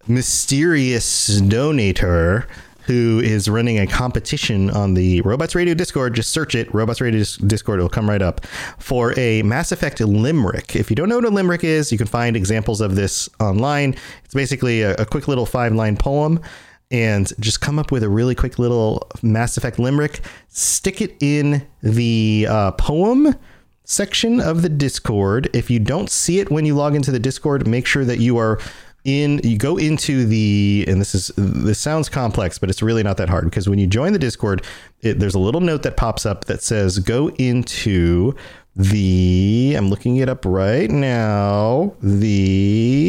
[0.08, 2.48] mysterious donator
[2.90, 6.16] who is running a competition on the Robots Radio Discord.
[6.16, 7.78] Just search it, Robots Radio Discord.
[7.78, 8.44] It'll come right up
[8.80, 10.76] for a Mass Effect limerick.
[10.76, 13.96] If you don't know what a limerick is, you can find examples of this online.
[14.26, 16.42] It's basically a, a quick little five line poem
[16.90, 21.68] and just come up with a really quick little Mass Effect limerick, stick it in
[21.84, 23.36] the uh, poem
[23.84, 25.48] section of the Discord.
[25.54, 28.38] If you don't see it when you log into the Discord, make sure that you
[28.38, 28.60] are
[29.06, 33.16] in you go into the and this is this sounds complex but it's really not
[33.18, 34.62] that hard because when you join the discord
[35.02, 38.36] it, there's a little note that pops up that says go into
[38.76, 43.00] the i'm looking it up right now the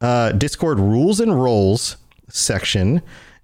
[0.00, 1.96] uh, discord rules and roles
[2.28, 3.00] section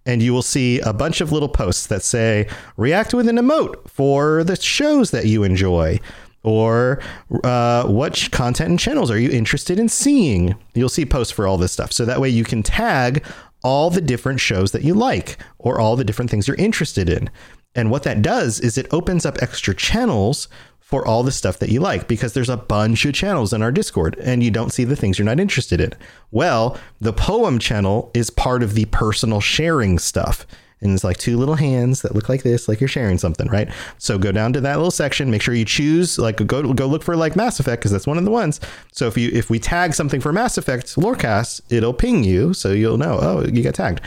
[0.07, 3.88] and you will see a bunch of little posts that say react with an emote
[3.88, 5.99] for the shows that you enjoy
[6.44, 7.00] or
[7.42, 10.54] uh, what content and channels are you interested in seeing?
[10.74, 11.92] You'll see posts for all this stuff.
[11.92, 13.24] So that way you can tag
[13.64, 17.30] all the different shows that you like or all the different things you're interested in.
[17.74, 21.70] And what that does is it opens up extra channels for all the stuff that
[21.70, 24.85] you like because there's a bunch of channels in our Discord and you don't see
[24.85, 25.92] the things you're not interested in.
[26.30, 30.46] Well, the poem channel is part of the personal sharing stuff
[30.85, 33.68] and it's like two little hands that look like this, like you're sharing something, right?
[33.99, 37.03] So go down to that little section, make sure you choose, like go go look
[37.03, 38.61] for like Mass Effect because that's one of the ones.
[38.92, 42.70] So if you if we tag something for Mass Effect Lorecast, it'll ping you, so
[42.70, 44.03] you'll know, oh, you got tagged.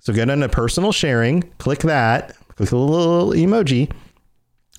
[0.00, 3.92] So go down to personal sharing, click that, click the little emoji,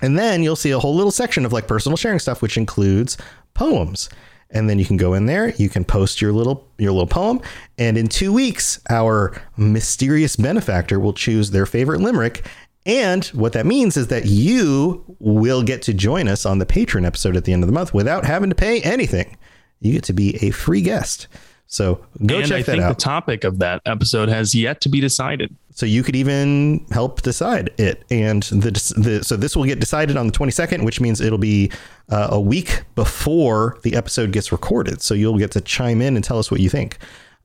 [0.01, 3.17] and then you'll see a whole little section of like personal sharing stuff, which includes
[3.53, 4.09] poems
[4.51, 7.41] and then you can go in there you can post your little your little poem
[7.77, 12.45] and in two weeks our mysterious benefactor will choose their favorite limerick.
[12.85, 17.03] And what that means is that you will get to join us on the patron
[17.03, 19.37] episode at the end of the month without having to pay anything.
[19.81, 21.27] You get to be a free guest.
[21.65, 22.89] So go and check I that think out.
[22.97, 27.21] the topic of that episode has yet to be decided so you could even help
[27.21, 28.03] decide it.
[28.09, 31.71] And the, the so this will get decided on the 22nd which means it'll be
[32.09, 35.01] uh, a week before the episode gets recorded.
[35.01, 36.97] So you'll get to chime in and tell us what you think.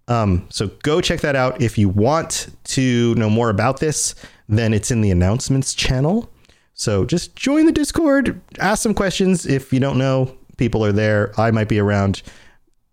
[0.08, 1.60] Um, so go check that out.
[1.60, 4.14] If you want to know more about this
[4.48, 6.30] then it's in the announcements channel.
[6.74, 9.44] So just join the discord ask some questions.
[9.44, 11.32] If you don't know people are there.
[11.40, 12.22] I might be around.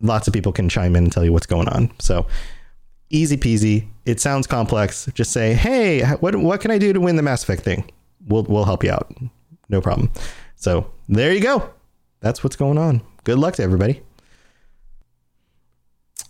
[0.01, 1.91] Lots of people can chime in and tell you what's going on.
[1.99, 2.25] So
[3.11, 3.87] easy peasy.
[4.07, 5.09] It sounds complex.
[5.13, 7.91] Just say, "Hey, what what can I do to win the Mass Effect thing?"
[8.25, 9.13] We'll we'll help you out.
[9.69, 10.11] No problem.
[10.55, 11.69] So there you go.
[12.21, 13.01] That's what's going on.
[13.25, 14.01] Good luck to everybody.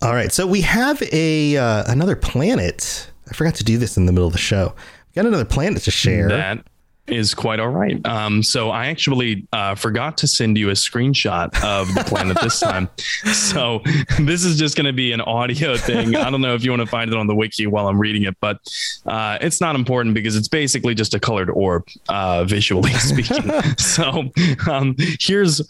[0.02, 3.10] All right, so we have a uh, another planet.
[3.30, 4.74] I forgot to do this in the middle of the show.
[5.08, 6.28] We got another planet to share.
[6.28, 6.66] That
[7.08, 8.04] is quite all right.
[8.06, 12.60] Um, so I actually uh, forgot to send you a screenshot of the planet this
[12.68, 12.88] time.
[13.32, 13.82] So
[14.20, 16.16] this is just going to be an audio thing.
[16.16, 18.24] I don't know if you want to find it on the wiki while I'm reading
[18.24, 18.58] it, but
[19.06, 23.50] uh, it's not important because it's basically just a colored orb, uh, visually speaking.
[23.76, 24.30] so
[24.70, 25.62] um, here's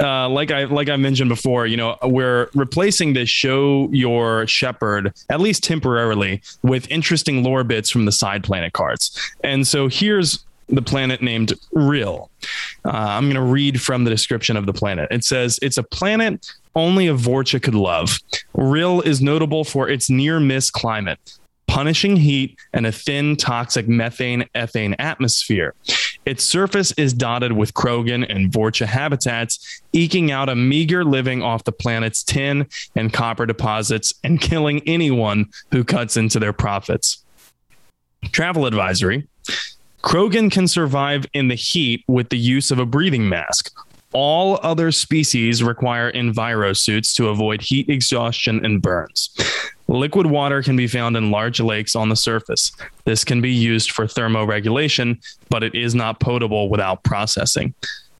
[0.00, 5.12] uh, like I like I mentioned before, you know, we're replacing the show your shepherd
[5.28, 9.18] at least temporarily with interesting lore bits from the side planet cards.
[9.44, 12.30] And so here's the planet named Rill.
[12.84, 15.08] Uh, I'm going to read from the description of the planet.
[15.10, 18.18] It says it's a planet only a Vorcha could love.
[18.54, 24.48] Rill is notable for its near miss climate, punishing heat, and a thin, toxic methane
[24.54, 25.74] ethane atmosphere.
[26.24, 31.64] Its surface is dotted with Krogan and Vorcha habitats, eking out a meager living off
[31.64, 37.24] the planet's tin and copper deposits and killing anyone who cuts into their profits.
[38.30, 39.26] Travel advisory
[40.02, 43.72] Krogan can survive in the heat with the use of a breathing mask.
[44.12, 49.30] All other species require enviro suits to avoid heat exhaustion and burns.
[49.88, 52.72] Liquid water can be found in large lakes on the surface.
[53.04, 57.74] This can be used for thermoregulation, but it is not potable without processing.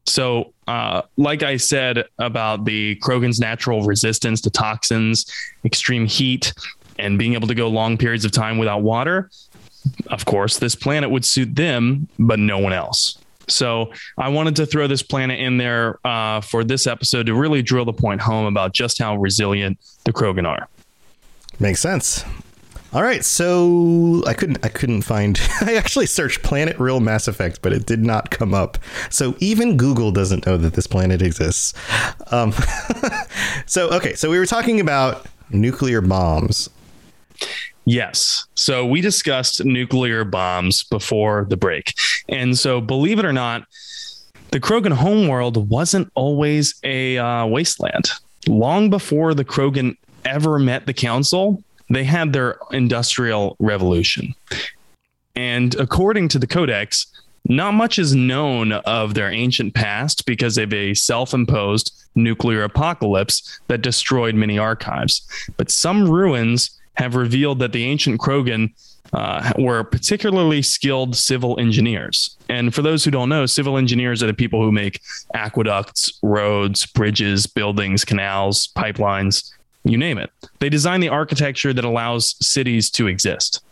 [0.06, 5.26] So, uh, like I said about the Krogan's natural resistance to toxins,
[5.64, 6.52] extreme heat,
[6.98, 9.30] and being able to go long periods of time without water,
[10.08, 13.18] of course, this planet would suit them, but no one else.
[13.48, 17.62] So I wanted to throw this planet in there uh, for this episode to really
[17.62, 20.68] drill the point home about just how resilient the Krogan are.
[21.58, 22.24] Makes sense.
[22.94, 27.62] All right, so I couldn't I couldn't find I actually searched planet real Mass Effect,
[27.62, 28.76] but it did not come up.
[29.08, 31.72] So even Google doesn't know that this planet exists.
[32.30, 32.52] Um,
[33.66, 36.68] so okay, so we were talking about nuclear bombs.
[37.92, 38.46] Yes.
[38.54, 41.92] So we discussed nuclear bombs before the break.
[42.26, 43.66] And so believe it or not,
[44.50, 48.10] the Krogan homeworld wasn't always a uh, wasteland.
[48.48, 54.34] Long before the Krogan ever met the council, they had their industrial revolution.
[55.36, 57.06] And according to the Codex,
[57.46, 63.60] not much is known of their ancient past because of a self imposed nuclear apocalypse
[63.66, 65.20] that destroyed many archives.
[65.58, 68.70] But some ruins have revealed that the ancient Krogan
[69.12, 72.36] uh, were particularly skilled civil engineers.
[72.48, 75.00] And for those who don't know, civil engineers are the people who make
[75.34, 79.52] aqueducts, roads, bridges, buildings, canals, pipelines,
[79.84, 80.30] you name it.
[80.60, 83.64] They design the architecture that allows cities to exist.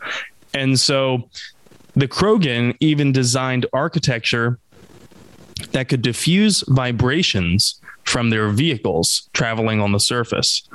[0.53, 1.31] And so
[1.95, 4.59] the Krogan even designed architecture
[5.73, 10.69] that could diffuse vibrations from their vehicles traveling on the surface.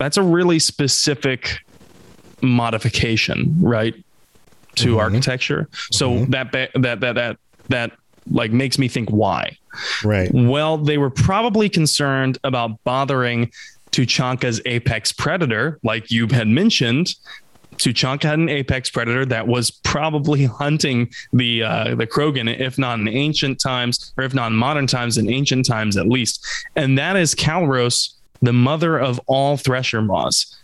[0.00, 1.58] That's a really specific
[2.40, 3.94] modification, right?
[4.76, 4.98] To mm-hmm.
[4.98, 5.68] architecture.
[5.92, 6.30] So mm-hmm.
[6.30, 7.36] that that that that
[7.68, 7.92] that
[8.30, 9.58] like makes me think why.
[10.02, 10.30] Right.
[10.32, 13.52] Well, they were probably concerned about bothering
[13.92, 17.14] Tuchanka's apex predator, like you had mentioned.
[17.76, 22.98] Tuchanka had an apex predator that was probably hunting the uh, the Krogan, if not
[23.00, 26.46] in ancient times, or if not in modern times, in ancient times at least.
[26.74, 30.56] And that is Kalros, the mother of all Thresher Maws.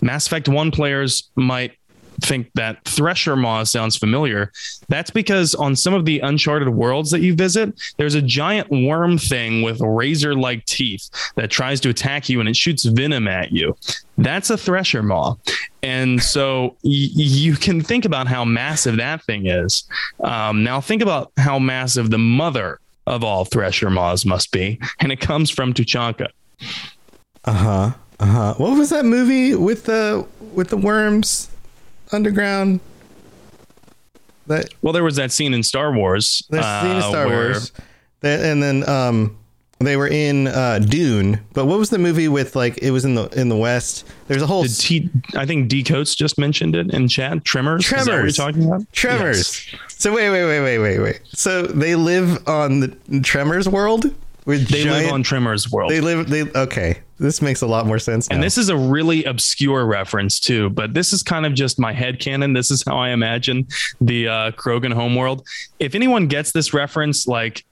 [0.00, 1.72] Mass Effect 1 players might
[2.20, 4.52] think that Thresher Maw sounds familiar,
[4.88, 9.18] that's because on some of the uncharted worlds that you visit, there's a giant worm
[9.18, 13.52] thing with razor like teeth that tries to attack you and it shoots venom at
[13.52, 13.76] you.
[14.18, 15.34] That's a Thresher Maw.
[15.82, 19.84] And so y- you can think about how massive that thing is.
[20.20, 24.78] Um, now, think about how massive the mother of all Thresher Maws must be.
[25.00, 26.28] And it comes from Tuchanka.
[27.44, 27.90] Uh huh.
[28.20, 28.54] Uh huh.
[28.58, 31.50] What was that movie with the with the worms?
[32.12, 32.80] underground?
[34.46, 36.46] That well, there was that scene in Star Wars.
[36.52, 37.72] Uh, scene in Star where, Wars,
[38.20, 39.36] that, and then um,
[39.78, 41.40] they were in uh, Dune.
[41.54, 44.06] But what was the movie with like it was in the in the West?
[44.28, 44.64] There's a whole.
[44.64, 47.44] T- I think D Coates just mentioned it in chat.
[47.44, 47.84] Tremors.
[47.84, 48.32] Tremors.
[48.32, 48.92] Is that what you're talking about?
[48.92, 49.72] Tremors.
[49.72, 49.80] Yes.
[49.88, 51.20] So wait, wait, wait, wait, wait, wait.
[51.32, 54.14] So they live on the Tremors world.
[54.44, 55.90] With they giant, live on Tremors world.
[55.90, 56.28] They live.
[56.28, 56.98] They okay.
[57.18, 58.28] This makes a lot more sense.
[58.28, 58.34] Now.
[58.34, 61.92] And this is a really obscure reference too, but this is kind of just my
[61.92, 62.52] head canon.
[62.52, 63.68] This is how I imagine
[64.00, 65.46] the uh, Krogan homeworld.
[65.78, 67.64] If anyone gets this reference, like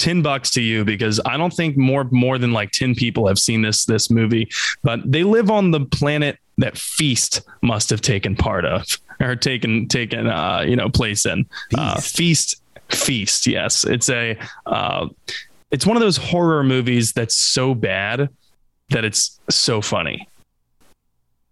[0.00, 3.38] 10 bucks to you because I don't think more more than like 10 people have
[3.38, 4.48] seen this this movie
[4.82, 8.86] but they live on the planet that feast must have taken part of
[9.20, 14.38] or taken taken uh you know place in feast uh, feast, feast yes it's a
[14.64, 15.06] uh
[15.70, 18.30] it's one of those horror movies that's so bad
[18.90, 20.28] that it's so funny.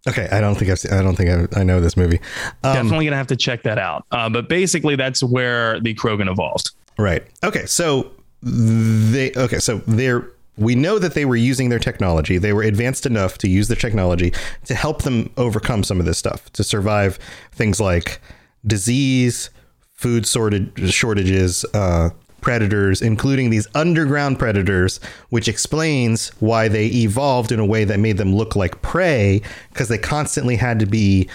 [0.07, 2.19] Okay, I don't think I've seen, I don't think I, I know this movie.
[2.63, 4.05] Um, Definitely gonna have to check that out.
[4.11, 6.71] Uh, but basically, that's where the Krogan evolved.
[6.97, 7.23] Right.
[7.43, 7.65] Okay.
[7.65, 8.11] So
[8.41, 9.59] they okay.
[9.59, 12.37] So they're we know that they were using their technology.
[12.37, 14.33] They were advanced enough to use their technology
[14.65, 17.17] to help them overcome some of this stuff, to survive
[17.51, 18.21] things like
[18.67, 19.49] disease,
[19.93, 22.09] food sorted shortages, uh,
[22.41, 28.17] predators, including these underground predators, which explains why they evolved in a way that made
[28.17, 31.29] them look like prey because they constantly had to be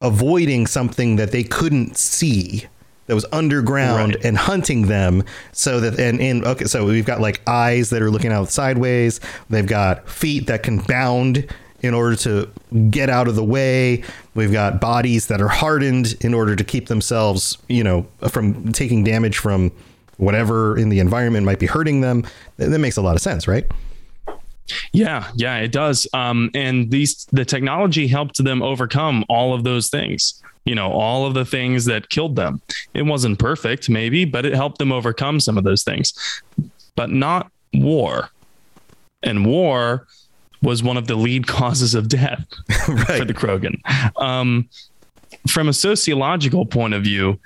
[0.00, 2.66] avoiding something that they couldn't see
[3.06, 4.24] that was underground right.
[4.24, 8.10] and hunting them so that and in okay so we've got like eyes that are
[8.10, 9.20] looking out sideways
[9.50, 11.46] they've got feet that can bound
[11.82, 12.50] in order to
[12.90, 14.04] get out of the way.
[14.34, 19.04] We've got bodies that are hardened in order to keep themselves, you know, from taking
[19.04, 19.72] damage from
[20.16, 22.24] whatever in the environment might be hurting them.
[22.58, 23.66] That makes a lot of sense, right?
[24.92, 26.06] Yeah, yeah, it does.
[26.12, 30.40] Um, and these the technology helped them overcome all of those things.
[30.64, 32.60] You know, all of the things that killed them.
[32.94, 36.12] It wasn't perfect, maybe, but it helped them overcome some of those things.
[36.94, 38.30] But not war.
[39.22, 40.06] And war
[40.62, 42.44] was one of the lead causes of death
[42.88, 43.06] right.
[43.18, 43.80] for the Krogan.
[44.20, 44.68] Um,
[45.48, 47.38] from a sociological point of view,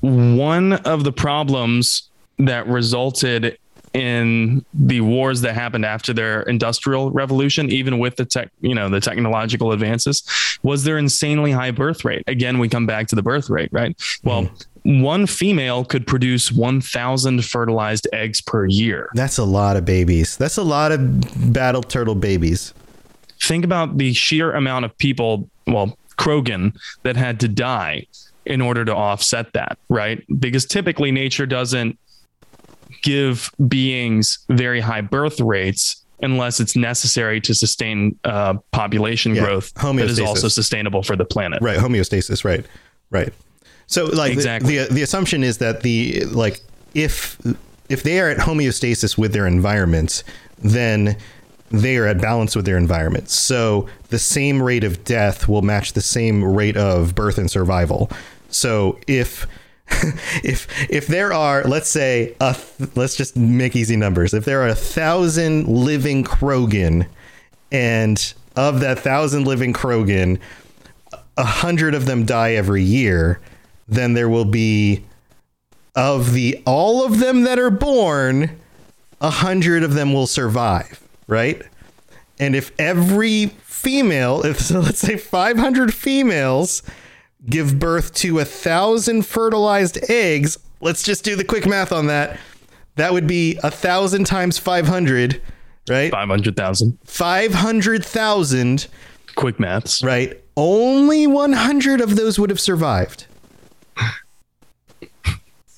[0.00, 3.58] one of the problems that resulted
[3.92, 8.88] in the wars that happened after their industrial revolution, even with the tech, you know,
[8.88, 10.22] the technological advances,
[10.62, 12.22] was their insanely high birth rate.
[12.26, 13.96] Again, we come back to the birth rate, right?
[14.22, 14.50] Well,
[14.82, 19.10] one female could produce 1,000 fertilized eggs per year.
[19.14, 20.36] That's a lot of babies.
[20.36, 22.74] That's a lot of battle turtle babies.
[23.42, 28.06] Think about the sheer amount of people, well, Krogan, that had to die
[28.44, 30.24] in order to offset that, right?
[30.38, 31.98] Because typically nature doesn't
[33.02, 39.72] give beings very high birth rates unless it's necessary to sustain uh, population Yeah, growth
[39.74, 41.62] that is also sustainable for the planet.
[41.62, 42.64] Right, homeostasis, right.
[43.10, 43.32] Right.
[43.90, 44.78] So like the- Exactly.
[44.78, 46.60] the, the assumption is that the like
[46.94, 47.38] if
[47.88, 50.22] if they are at homeostasis with their environments,
[50.58, 51.16] then
[51.72, 53.28] they are at balance with their environment.
[53.30, 58.10] So the same rate of death will match the same rate of birth and survival.
[58.48, 59.46] So if
[60.44, 64.32] if if there are let's say a th- let's just make easy numbers.
[64.34, 67.06] If there are a thousand living Krogan,
[67.72, 70.38] and of that thousand living Krogan,
[71.36, 73.40] a hundred of them die every year,
[73.90, 75.04] then there will be
[75.94, 78.58] of the all of them that are born,
[79.20, 81.60] a hundred of them will survive, right?
[82.38, 86.82] And if every female, if so let's say 500 females
[87.46, 92.38] give birth to a thousand fertilized eggs, let's just do the quick math on that.
[92.96, 95.40] That would be a thousand times 500,
[95.88, 96.10] right?
[96.10, 96.98] 500,000.
[97.04, 98.86] 500,000
[99.36, 100.02] Quick maths.
[100.02, 100.42] right?
[100.56, 103.26] Only 100 of those would have survived.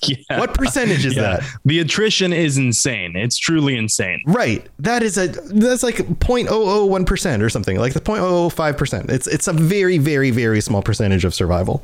[0.29, 0.39] Yeah.
[0.39, 1.21] What percentage is Yeah.
[1.37, 1.43] that?
[1.65, 3.15] The attrition is insane.
[3.15, 4.21] It's truly insane.
[4.25, 4.67] Right.
[4.79, 7.77] That is a that's like 0.001% or something.
[7.77, 9.09] Like the 0.005%.
[9.09, 11.83] It's it's a very very very small percentage of survival.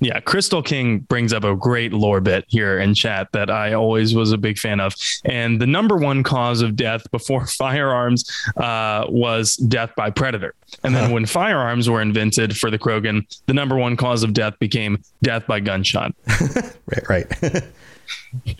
[0.00, 4.14] Yeah, Crystal King brings up a great lore bit here in chat that I always
[4.14, 4.94] was a big fan of.
[5.26, 8.24] And the number one cause of death before firearms
[8.56, 10.54] uh, was death by predator.
[10.84, 14.58] And then when firearms were invented for the Krogan, the number one cause of death
[14.58, 16.14] became death by gunshot.
[16.86, 17.08] Right,
[17.42, 17.62] right.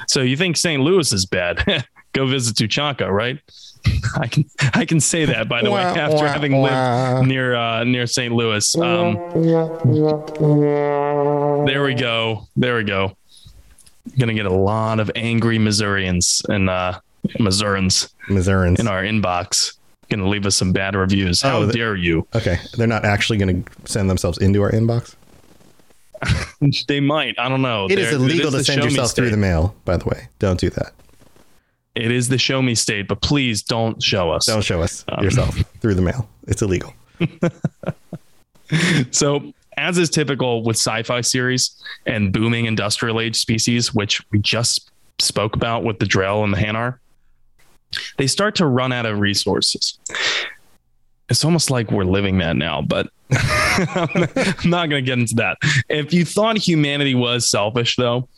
[0.07, 0.83] So you think St.
[0.83, 1.85] Louis is bad?
[2.13, 3.39] Go visit Tuchanka, right?
[4.17, 8.07] I can I can say that by the way after having lived near uh, near
[8.07, 8.33] St.
[8.35, 8.77] Louis.
[8.77, 9.15] Um,
[11.67, 12.47] there we go.
[12.57, 13.17] There we go.
[14.19, 17.01] Gonna get a lot of angry Missourians and uh,
[17.39, 18.81] Missourians Missourians.
[18.81, 19.77] in our inbox.
[20.09, 21.41] Gonna leave us some bad reviews.
[21.43, 22.27] How Oh, the- dare you?
[22.35, 25.15] Okay, they're not actually going to send themselves into our inbox.
[26.89, 27.39] They might.
[27.39, 27.87] I don't know.
[27.89, 30.29] It is There- illegal is to send yourself through the mail, by the way.
[30.39, 30.93] Don't do that.
[31.95, 34.47] It is the show me state, but please don't show us.
[34.47, 36.29] Don't show us Um, yourself through the mail.
[36.47, 36.95] It's illegal.
[39.11, 41.73] So, as is typical with sci-fi series
[42.07, 46.59] and booming industrial age species, which we just spoke about with the Drell and the
[46.59, 46.99] Hanar,
[48.17, 49.99] they start to run out of resources.
[51.29, 55.57] It's almost like we're living that now, but I'm not going to get into that.
[55.89, 58.29] If you thought humanity was selfish, though,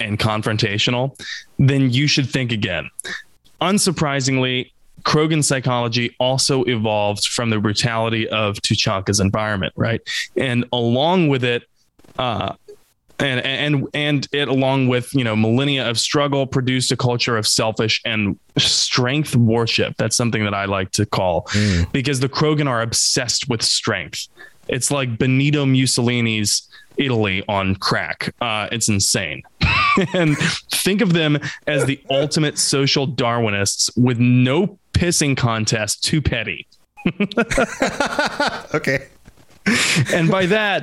[0.00, 1.18] and confrontational,
[1.58, 2.90] then you should think again.
[3.60, 4.70] Unsurprisingly,
[5.04, 10.00] Krogan psychology also evolved from the brutality of Tuchanka's environment, right?
[10.36, 11.64] And along with it,
[12.18, 12.54] uh,
[13.18, 17.46] and and and it along with you know millennia of struggle produced a culture of
[17.46, 19.96] selfish and strength worship.
[19.98, 21.48] That's something that I like to call
[21.92, 24.26] because the Krogan are obsessed with strength.
[24.68, 28.34] It's like Benito Mussolini's Italy on crack.
[28.40, 29.42] Uh, it's insane.
[30.14, 30.36] and
[30.70, 36.66] think of them as the ultimate social Darwinists with no pissing contest too petty.
[38.74, 39.06] Okay.
[40.12, 40.82] And by that,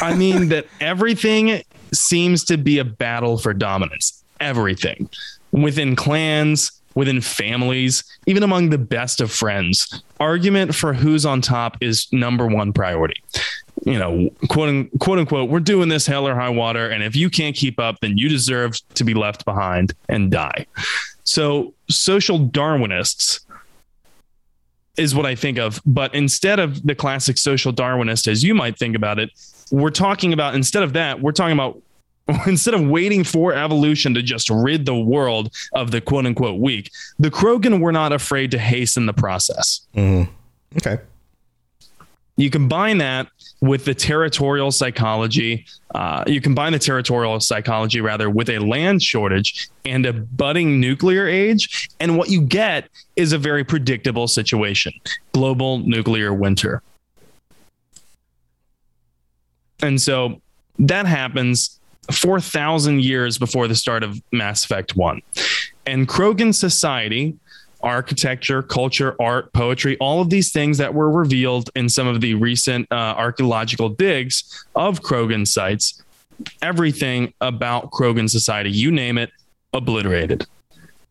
[0.00, 4.22] I mean that everything seems to be a battle for dominance.
[4.40, 5.08] Everything
[5.50, 10.02] within clans, within families, even among the best of friends.
[10.20, 13.20] Argument for who's on top is number one priority.
[13.82, 16.88] You know, quote, quote unquote, we're doing this hell or high water.
[16.88, 20.66] And if you can't keep up, then you deserve to be left behind and die.
[21.24, 23.44] So, social Darwinists
[24.96, 25.80] is what I think of.
[25.84, 29.30] But instead of the classic social Darwinist, as you might think about it,
[29.70, 31.80] we're talking about, instead of that, we're talking about
[32.46, 36.90] instead of waiting for evolution to just rid the world of the quote unquote weak,
[37.18, 39.86] the Krogan were not afraid to hasten the process.
[39.94, 40.30] Mm-hmm.
[40.78, 41.02] Okay.
[42.36, 43.28] You combine that
[43.60, 45.66] with the territorial psychology.
[45.94, 51.28] Uh, you combine the territorial psychology rather with a land shortage and a budding nuclear
[51.28, 54.92] age, and what you get is a very predictable situation:
[55.32, 56.82] global nuclear winter.
[59.80, 60.40] And so
[60.78, 61.78] that happens
[62.10, 65.20] 4,000 years before the start of Mass Effect 1.
[65.86, 67.36] And Krogan society,
[67.84, 72.34] architecture, culture, art, poetry, all of these things that were revealed in some of the
[72.34, 76.02] recent uh, archaeological digs of Krogan sites,
[76.62, 79.30] everything about Krogan society, you name it,
[79.72, 80.46] obliterated.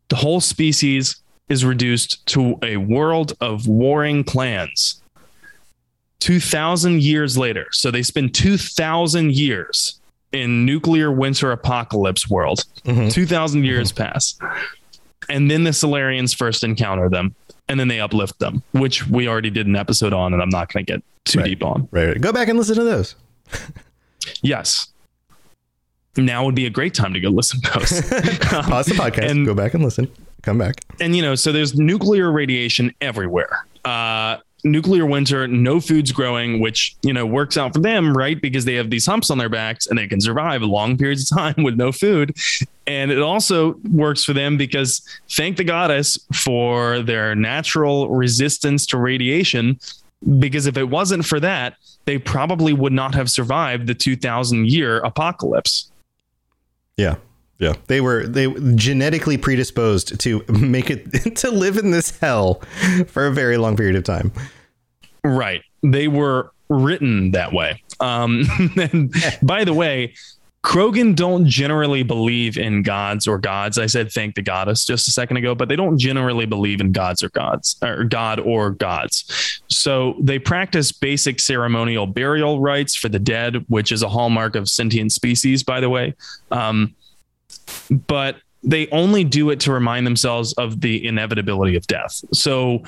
[0.09, 1.17] The whole species
[1.49, 5.01] is reduced to a world of warring clans.
[6.19, 7.67] 2000 years later.
[7.71, 9.99] So they spend 2000 years
[10.31, 12.63] in nuclear winter apocalypse world.
[13.11, 14.37] 2000 years pass.
[15.29, 17.35] And then the Salarians first encounter them
[17.69, 20.71] and then they uplift them, which we already did an episode on and I'm not
[20.71, 21.45] going to get too Right.
[21.45, 21.87] deep on.
[21.91, 22.07] Right.
[22.07, 22.21] right.
[22.21, 23.15] Go back and listen to those.
[24.41, 24.87] Yes.
[26.15, 28.01] Now would be a great time to go listen to those.
[28.41, 29.29] Pause the podcast.
[29.29, 30.09] and- go back and listen.
[30.43, 30.75] Come back.
[30.99, 33.65] and you know, so there's nuclear radiation everywhere.
[33.85, 38.41] Uh, nuclear winter, no food's growing, which you know works out for them, right?
[38.41, 41.37] Because they have these humps on their backs and they can survive long periods of
[41.37, 42.35] time with no food.
[42.85, 45.01] And it also works for them because
[45.31, 49.79] thank the goddess for their natural resistance to radiation.
[50.39, 54.99] Because if it wasn't for that, they probably would not have survived the 2000 year
[54.99, 55.91] apocalypse.
[56.97, 57.15] Yeah.
[57.63, 57.75] Yeah.
[57.87, 62.55] They were they genetically predisposed to make it to live in this hell
[63.07, 64.33] for a very long period of time.
[65.23, 65.61] Right.
[65.81, 67.81] They were written that way.
[68.01, 68.43] Um,
[68.77, 70.13] and by the way,
[70.65, 73.77] Krogan don't generally believe in gods or gods.
[73.77, 76.91] I said thank the goddess just a second ago, but they don't generally believe in
[76.91, 79.61] gods or gods or God or gods.
[79.67, 84.67] So they practice basic ceremonial burial rites for the dead, which is a hallmark of
[84.67, 86.13] sentient species, by the way.
[86.51, 86.95] Um,
[88.07, 92.23] but they only do it to remind themselves of the inevitability of death.
[92.33, 92.83] So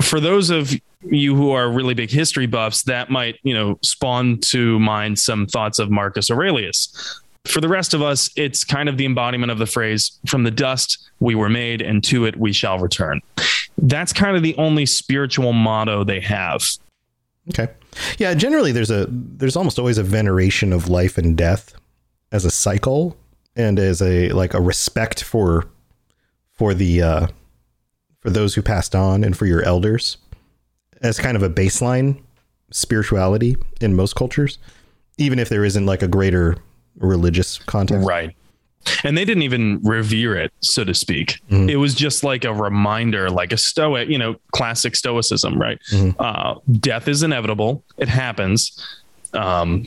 [0.00, 0.72] for those of
[1.04, 5.46] you who are really big history buffs, that might, you know, spawn to mind some
[5.46, 7.20] thoughts of Marcus Aurelius.
[7.44, 10.50] For the rest of us, it's kind of the embodiment of the phrase, from the
[10.50, 13.20] dust we were made and to it we shall return.
[13.78, 16.64] That's kind of the only spiritual motto they have.
[17.48, 17.68] Okay.
[18.18, 21.74] Yeah, generally there's a there's almost always a veneration of life and death
[22.30, 23.16] as a cycle
[23.56, 25.68] and as a like a respect for
[26.52, 27.26] for the uh
[28.20, 30.16] for those who passed on and for your elders
[31.02, 32.20] as kind of a baseline
[32.70, 34.58] spirituality in most cultures
[35.18, 36.56] even if there isn't like a greater
[36.96, 38.06] religious context.
[38.06, 38.34] Right.
[39.04, 41.40] And they didn't even revere it, so to speak.
[41.48, 45.78] It was just like a reminder, like a stoic, you know, classic stoicism, right?
[46.18, 47.84] Uh, death is inevitable.
[47.98, 48.84] It happens.
[49.34, 49.86] Um,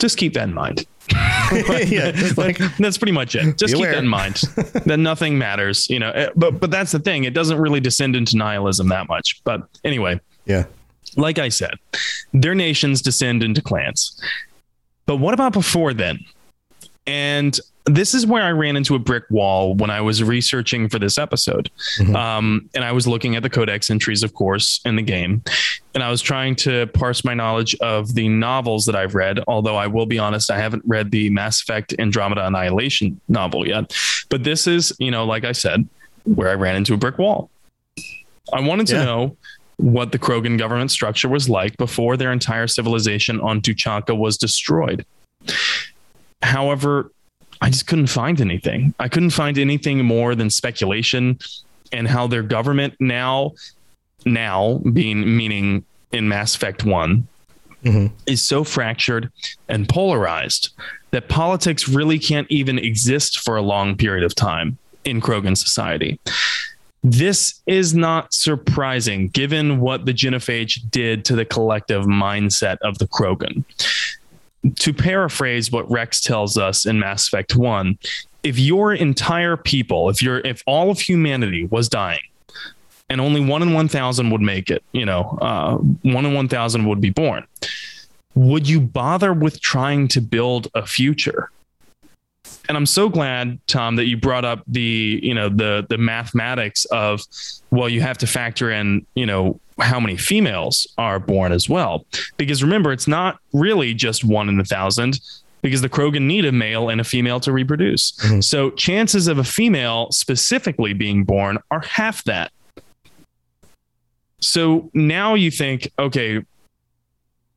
[0.00, 0.86] just keep that in mind.
[1.86, 3.58] yeah, like that's pretty much it.
[3.58, 3.92] Just keep aware.
[3.92, 4.36] that in mind.
[4.86, 6.10] that nothing matters, you know.
[6.12, 7.24] eh, But but that's the thing.
[7.24, 9.42] It doesn't really descend into nihilism that much.
[9.44, 10.64] But anyway, yeah.
[11.16, 11.74] like I said,
[12.32, 14.18] their nations descend into clans.
[15.06, 16.18] But what about before then?
[17.06, 20.98] And this is where I ran into a brick wall when I was researching for
[20.98, 21.70] this episode.
[22.14, 25.42] Um, and I was looking at the codex entries, of course, in the game.
[25.94, 29.38] And I was trying to parse my knowledge of the novels that I've read.
[29.46, 33.94] Although I will be honest, I haven't read the Mass Effect Andromeda Annihilation novel yet.
[34.30, 35.86] But this is, you know, like I said,
[36.24, 37.50] where I ran into a brick wall.
[38.52, 39.04] I wanted to Yeah.
[39.04, 39.36] know
[39.76, 45.04] what the Krogan government structure was like before their entire civilization on Tuchanka was destroyed.
[46.44, 47.10] However,
[47.60, 48.94] I just couldn't find anything.
[49.00, 51.38] I couldn't find anything more than speculation
[51.90, 53.52] and how their government now,
[54.26, 57.26] now being meaning in Mass Effect one,
[57.82, 58.14] mm-hmm.
[58.26, 59.32] is so fractured
[59.68, 60.70] and polarized
[61.12, 66.20] that politics really can't even exist for a long period of time in Krogan society.
[67.02, 73.06] This is not surprising given what the Genophage did to the collective mindset of the
[73.06, 73.64] Krogan.
[74.76, 77.98] To paraphrase what Wrex tells us in Mass Effect 1,
[78.42, 82.22] if your entire people, if your if all of humanity was dying
[83.10, 87.00] and only one in 1000 would make it, you know, uh, one in 1000 would
[87.00, 87.46] be born,
[88.34, 91.50] would you bother with trying to build a future?
[92.68, 96.84] And I'm so glad, Tom, that you brought up the you know the the mathematics
[96.86, 97.22] of
[97.70, 102.06] well, you have to factor in you know how many females are born as well,
[102.36, 105.20] because remember, it's not really just one in a thousand.
[105.62, 108.12] Because the Krogan need a male and a female to reproduce.
[108.12, 108.42] Mm-hmm.
[108.42, 112.52] So chances of a female specifically being born are half that.
[114.40, 116.44] So now you think, okay,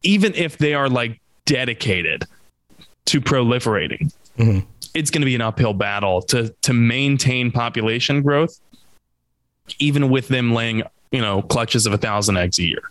[0.03, 2.23] even if they are like dedicated
[3.07, 4.65] to proliferating, mm-hmm.
[4.97, 8.59] It's going to be an uphill battle to to maintain population growth,
[9.77, 10.81] even with them laying
[11.11, 12.89] you know clutches of a thousand eggs a year.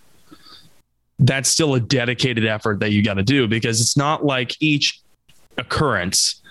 [1.19, 5.01] That's still a dedicated effort that you got to do because it's not like each
[5.59, 6.43] occurrence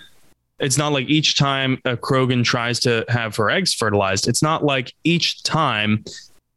[0.58, 4.64] It's not like each time a Krogan tries to have her eggs fertilized, it's not
[4.64, 6.04] like each time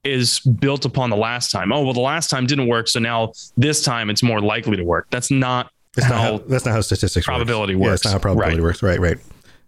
[0.04, 1.74] is built upon the last time.
[1.74, 2.88] Oh, well, the last time didn't work.
[2.88, 5.08] So now this time it's more likely to work.
[5.10, 7.86] That's not That's not, how, how, that's not how statistics probability works.
[7.86, 8.64] Yeah, that's not how probability Right.
[8.64, 8.84] works.
[8.84, 9.18] Right, right.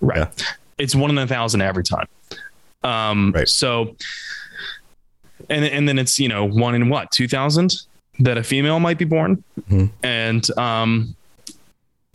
[0.02, 0.18] Right.
[0.20, 0.46] Yeah.
[0.78, 2.08] It's one in a thousand every time.
[2.84, 3.48] Um, Right.
[3.48, 3.96] So,
[5.50, 7.74] and and then it's you know one in what two thousand
[8.20, 9.90] that a female might be born, Mhm.
[10.04, 11.16] and um,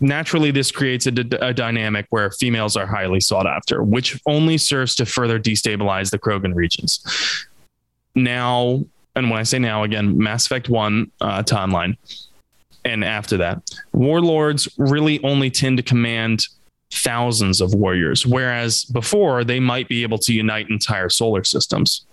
[0.01, 4.57] naturally this creates a, d- a dynamic where females are highly sought after, which only
[4.59, 7.01] serves to further destabilize the Krogan regions.
[8.15, 8.85] Now,
[9.15, 11.97] and when I say now again, Mass Effect One uh, timeline,
[12.87, 13.63] and after that,
[13.93, 16.47] warlords really only tend to command
[16.93, 22.07] thousands of warriors, whereas before they might be able to unite entire solar systems.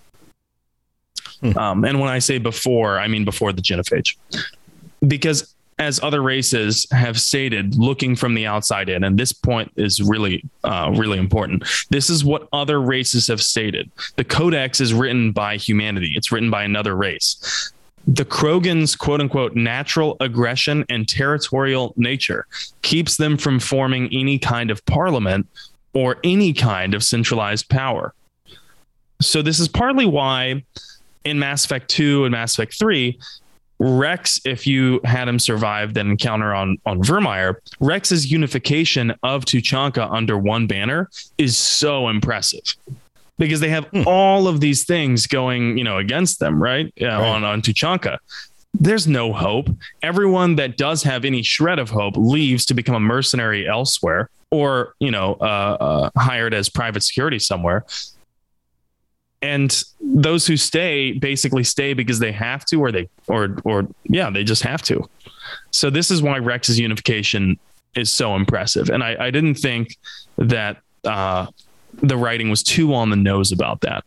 [1.41, 1.57] Hmm.
[1.57, 4.15] Um, and when I say before, I mean before the genophage,
[5.07, 10.01] because as other races have stated, looking from the outside in, and this point is
[10.01, 11.63] really, uh, really important.
[11.89, 13.91] This is what other races have stated.
[14.15, 16.13] The Codex is written by humanity.
[16.15, 17.72] It's written by another race
[18.08, 22.45] the Krogan's quote unquote natural aggression and territorial nature
[22.82, 25.47] keeps them from forming any kind of parliament
[25.93, 28.14] or any kind of centralized power.
[29.22, 30.64] So, this is partly why
[31.24, 33.18] in Mass Effect 2 and Mass Effect 3,
[33.80, 40.12] Wrex, if you had him survive that encounter on, on Virmire, Wrex's unification of Tuchanka
[40.12, 42.76] under one banner is so impressive
[43.38, 46.91] because they have all of these things going, you know, against them, right?
[46.95, 47.27] Yeah, Right.
[47.29, 48.17] on on Tuchanka.
[48.79, 49.69] There's no hope.
[50.01, 54.95] Everyone that does have any shred of hope leaves to become a mercenary elsewhere, or
[54.99, 57.86] you know, uh, uh, hired as private security somewhere.
[59.41, 64.29] And those who stay basically stay because they have to, or they, or or yeah,
[64.29, 65.07] they just have to.
[65.71, 67.59] So this is why Wrex's unification
[67.95, 69.97] is so impressive, and I, I didn't think
[70.38, 71.47] that uh,
[72.02, 74.04] the writing was too on the nose about that.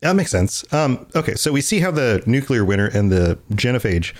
[0.00, 0.64] That makes sense.
[0.72, 4.14] Um, okay, so we see how the nuclear winter and the genophage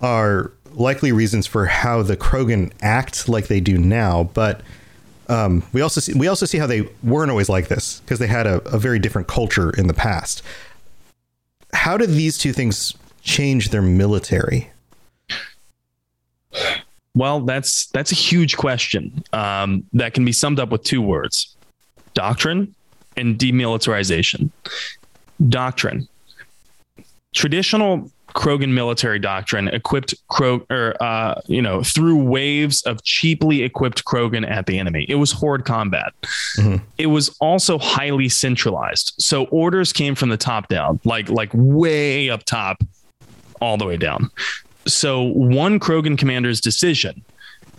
[0.00, 4.60] are likely reasons for how the Krogan act like they do now, but
[5.28, 8.26] um, we also see we also see how they weren't always like this because they
[8.26, 10.42] had a, a very different culture in the past.
[11.74, 14.70] How did these two things change their military?
[17.14, 21.56] Well, that's that's a huge question um, that can be summed up with two words:
[22.18, 22.74] doctrine
[23.16, 24.50] and demilitarization.
[25.48, 26.08] Doctrine.
[27.32, 34.04] Traditional Krogan military doctrine equipped Krog, or uh, you know, threw waves of cheaply equipped
[34.04, 35.06] Krogan at the enemy.
[35.08, 36.12] It was horde combat.
[36.98, 42.30] It was also highly centralized, so orders came from the top down, like like way
[42.30, 42.82] up top,
[43.60, 44.30] all the way down.
[44.86, 47.24] So one Krogan commander's decision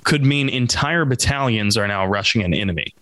[0.03, 2.93] could mean entire battalions are now rushing an enemy.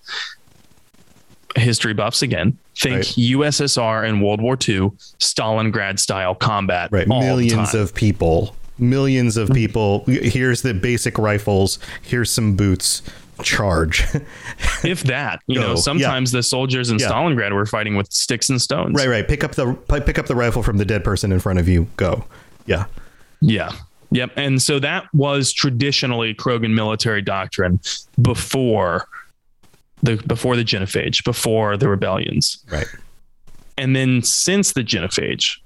[1.57, 2.57] History buffs again.
[2.75, 3.05] Think Right.
[3.17, 6.89] USSR and World War II, Stalingrad style combat.
[6.91, 10.03] Right, millions of people, millions of people.
[10.05, 11.79] Here's the basic rifles.
[12.01, 13.01] Here's some boots.
[13.43, 14.03] Charge.
[14.83, 15.41] if that.
[15.45, 15.61] You Go.
[15.61, 15.75] know, Yeah.
[15.75, 17.09] sometimes the soldiers in Yeah.
[17.11, 18.95] Stalingrad were fighting with sticks and stones.
[18.95, 19.27] right, right.
[19.27, 19.73] Pick up the
[20.05, 21.87] pick up the rifle from the dead person in front of you.
[21.97, 22.25] Go.
[22.65, 22.85] Yeah.
[23.41, 23.73] Yeah.
[24.09, 24.31] Yep.
[24.37, 27.79] And so that was traditionally Krogan military doctrine
[28.19, 29.07] before
[30.07, 32.63] the before the genophage, before the rebellions.
[32.71, 32.87] Right.
[33.77, 35.59] And then since the genophage,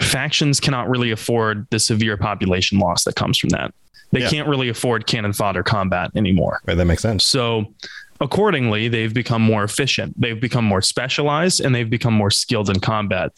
[0.00, 3.74] factions cannot really afford the severe population loss that comes from that.
[4.12, 4.30] They Yeah.
[4.30, 6.60] can't really afford cannon fodder combat anymore.
[6.66, 6.76] Right.
[6.76, 7.24] That makes sense.
[7.24, 7.72] So
[8.20, 12.80] accordingly, they've become more efficient, they've become more specialized, and they've become more skilled in
[12.80, 13.32] combat.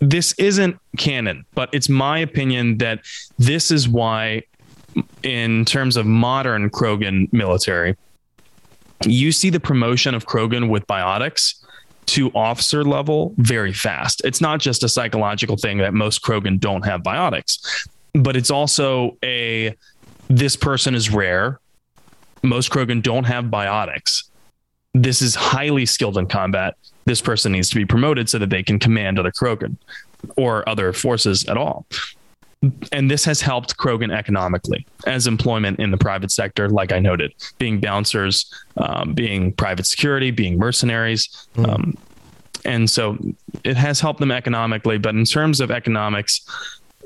[0.00, 3.00] This isn't canon, but it's my opinion that
[3.38, 4.42] this is why,
[5.22, 7.96] in terms of modern Krogan military,
[9.04, 11.62] you see the promotion of Krogan with biotics
[12.06, 14.22] to officer level very fast.
[14.24, 19.16] It's not just a psychological thing that most Krogan don't have biotics, but it's also
[19.24, 19.76] a
[20.28, 21.60] this person is rare.
[22.42, 24.24] Most Krogan don't have biotics.
[24.94, 26.76] This is highly skilled in combat.
[27.04, 29.76] This person needs to be promoted so that they can command other Krogan
[30.36, 31.86] or other forces at all.
[32.90, 37.34] And this has helped Krogan economically as employment in the private sector, like I noted,
[37.58, 41.46] being bouncers, um, being private security, being mercenaries.
[41.58, 41.96] Um,
[42.64, 43.18] and so
[43.62, 44.98] it has helped them economically.
[44.98, 46.40] But in terms of economics,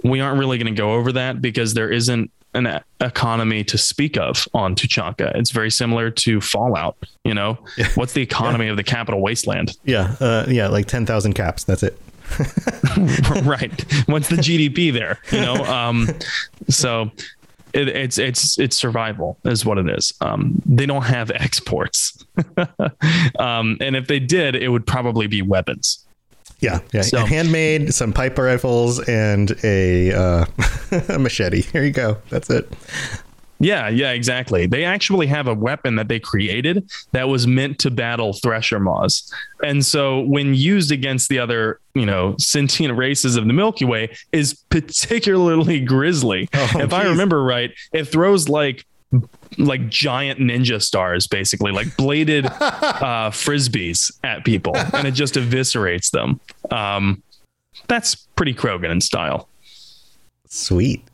[0.05, 4.17] we aren't really going to go over that because there isn't an economy to speak
[4.17, 5.35] of on Tuchanka.
[5.37, 6.97] It's very similar to Fallout.
[7.25, 7.59] You know,
[7.95, 9.77] what's the economy of the capital wasteland?
[9.85, 10.17] Yeah.
[10.21, 10.69] Uh, yeah.
[10.69, 11.65] Like ten thousand caps.
[11.65, 12.01] That's it.
[13.45, 13.85] right.
[14.07, 15.19] What's the GDP there?
[15.31, 16.09] You know, um,
[16.69, 17.11] so
[17.73, 20.13] It, it's it's it's survival is what it is.
[20.21, 22.25] Um, they don't have exports,
[23.39, 26.05] um, and if they did, it would probably be weapons.
[26.61, 27.03] Yeah, yeah.
[27.03, 30.45] So- Handmade, some pipe rifles, and a, uh,
[31.09, 31.63] a machete.
[31.63, 32.19] Here you go.
[32.29, 32.71] That's it.
[33.61, 34.67] Yeah, yeah, exactly.
[34.67, 39.33] They actually have a weapon that they created that was meant to battle Thresher Maws.
[39.63, 44.17] And so when used against the other, you know, sentient races of the Milky Way
[44.33, 46.49] is particularly grisly.
[46.55, 48.87] Oh, if I remember right, it throws like
[49.59, 56.13] like giant ninja stars basically like bladed uh frisbees at people and it just eviscerates
[56.13, 56.39] them
[56.71, 57.21] um
[57.89, 59.49] that's pretty krogan in style
[60.51, 61.05] Sweet.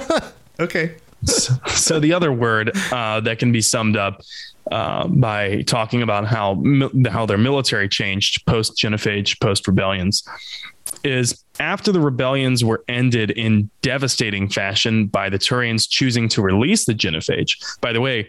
[0.60, 0.94] okay.
[1.24, 4.22] So the other word uh, that can be summed up
[4.70, 6.62] uh, by talking about how
[7.08, 10.22] how their military changed post genophage, post rebellions,
[11.02, 16.84] is after the rebellions were ended in devastating fashion by the Turians choosing to release
[16.86, 17.58] the genophage.
[17.80, 18.28] By the way,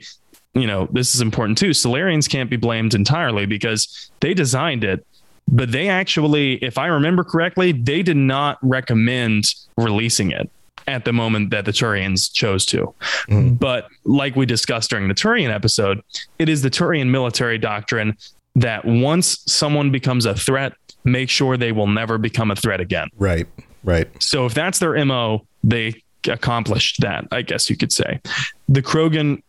[0.53, 1.71] you know this is important too.
[1.71, 5.05] Salarians can't be blamed entirely because they designed it.
[5.47, 10.49] But they actually, if I remember correctly, they did not recommend releasing it
[10.87, 12.93] at the moment that the Turians chose to.
[13.27, 13.53] Hmm.
[13.53, 16.01] But like we discussed during the Turian episode,
[16.39, 18.17] it is the Turian military doctrine
[18.55, 20.73] that once someone becomes a threat,
[21.03, 23.09] make sure they will never become a threat again.
[23.17, 23.47] Right.
[23.83, 24.09] Right.
[24.21, 28.19] So if that's their MO, they accomplished that, I guess you could say.
[28.67, 29.43] The Krogan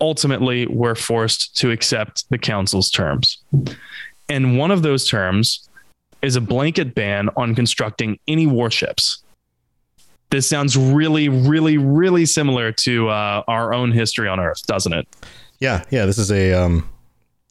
[0.00, 3.38] ultimately were forced to accept the council's terms.
[4.28, 5.68] And one of those terms
[6.22, 9.21] is a blanket ban on constructing any warships.
[10.32, 15.06] This sounds really, really, really similar to uh, our own history on Earth, doesn't it?
[15.60, 15.84] Yeah.
[15.90, 16.06] Yeah.
[16.06, 16.88] This is a, um,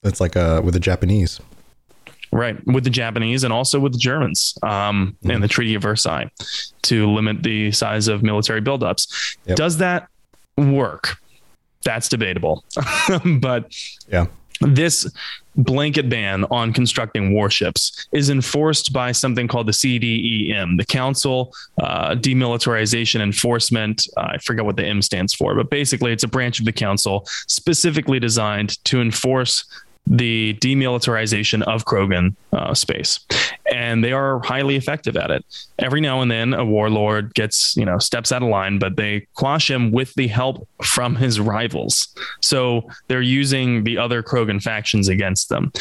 [0.03, 1.39] it's like a, with the Japanese.
[2.33, 6.31] Right, with the Japanese and also with the Germans um, and the Treaty of Versailles
[6.83, 9.37] to limit the size of military buildups.
[9.47, 9.57] Yep.
[9.57, 10.07] Does that
[10.57, 11.17] work?
[11.83, 12.63] That's debatable.
[13.41, 13.75] but
[14.07, 14.27] Yeah.
[14.61, 15.11] This
[15.55, 22.15] blanket ban on constructing warships is enforced by something called the CDEM, the Council uh,
[22.15, 24.07] Demilitarization Enforcement.
[24.15, 26.71] Uh, I forget what the M stands for, but basically it's a branch of the
[26.71, 29.65] council specifically designed to enforce
[30.07, 33.19] the demilitarization of Krogan uh, space.
[33.71, 35.45] And they are highly effective at it.
[35.79, 39.27] Every now and then a warlord gets, you know, steps out of line, but they
[39.35, 42.13] quash him with the help from his rivals.
[42.41, 45.71] So they're using the other Krogan factions against them.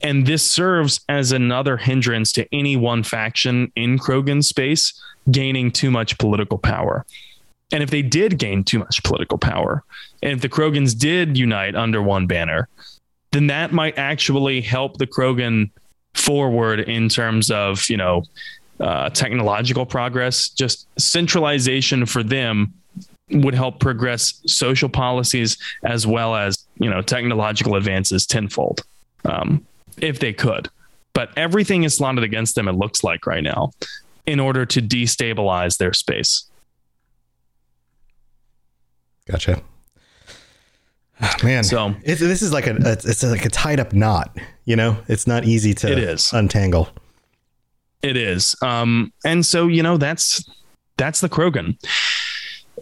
[0.00, 4.98] And this serves as another hindrance to any one faction in Krogan space
[5.30, 7.04] gaining too much political power.
[7.72, 9.82] And if they did gain too much political power,
[10.22, 12.68] and if the Krogans did unite under one banner,
[13.36, 15.70] then that might actually help the Krogan
[16.14, 18.24] forward in terms of, you know,
[18.80, 20.48] uh, technological progress.
[20.48, 22.72] Just centralization for them
[23.30, 28.82] would help progress social policies as well as, you know, technological advances tenfold
[29.26, 29.66] um,
[29.98, 30.70] if they could.
[31.12, 33.72] But everything is slanted against them, it looks like right now,
[34.26, 36.44] in order to destabilize their space.
[39.28, 39.60] Gotcha.
[41.42, 44.36] Man, So- it's, this is like a it's, it's like a tied up knot.
[44.64, 46.32] You know, it's not easy to It is.
[46.32, 46.88] untangle.
[48.02, 48.54] It is.
[48.62, 50.44] Um, and so, you know, that's
[50.96, 51.76] that's the Krogan.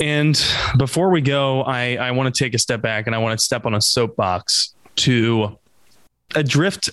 [0.00, 0.42] And
[0.76, 3.44] before we go, I, I want to take a step back and I want to
[3.44, 5.56] step on a soapbox to
[6.34, 6.90] adrift,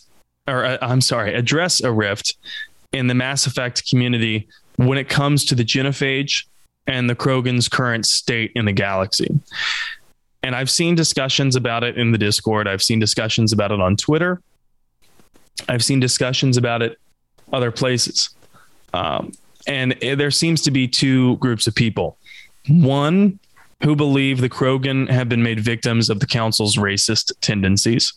[0.48, 2.38] or uh, I'm sorry, address a rift
[2.92, 6.46] in the Mass Effect community when it comes to the genophage
[6.86, 9.30] and the Krogan's current state in the galaxy.
[10.44, 12.68] And I've seen discussions about it in the Discord.
[12.68, 14.42] I've seen discussions about it on Twitter.
[15.70, 16.98] I've seen discussions about it
[17.54, 18.30] other places.
[18.94, 19.32] Um,
[19.68, 22.18] and eh, there seems to be two groups of people.
[22.68, 23.40] One
[23.84, 28.14] who believe the Krogan have been made victims of the council's racist tendencies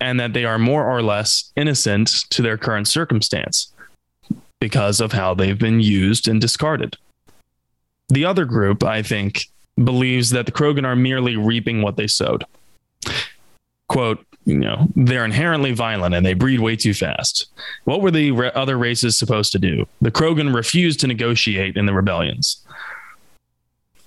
[0.00, 3.72] and that they are more or less innocent to their current circumstance
[4.60, 6.96] because of how they've been used and discarded.
[8.08, 9.48] The other group, I think,
[9.82, 12.44] believes that the Krogan are merely reaping what they sowed.
[13.88, 17.46] Quote, you know, they're inherently violent and they breed way too fast.
[17.84, 19.86] What were the re- other races supposed to do?
[20.00, 22.64] The Krogan refused to negotiate in the rebellions.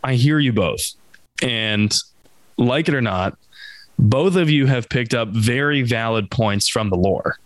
[0.03, 0.93] I hear you both.
[1.41, 1.95] And
[2.57, 3.37] like it or not,
[3.99, 7.37] both of you have picked up very valid points from the lore.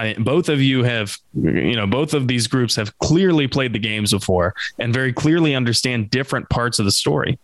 [0.00, 3.78] I, both of you have, you know, both of these groups have clearly played the
[3.78, 7.38] games before and very clearly understand different parts of the story.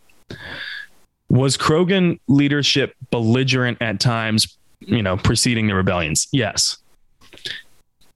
[1.29, 6.29] Was Krogan leadership belligerent at times, you know, preceding the rebellions?
[6.33, 6.79] Yes.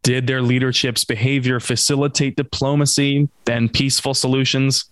[0.02, 4.86] Did their leadership's behavior facilitate diplomacy and peaceful solutions?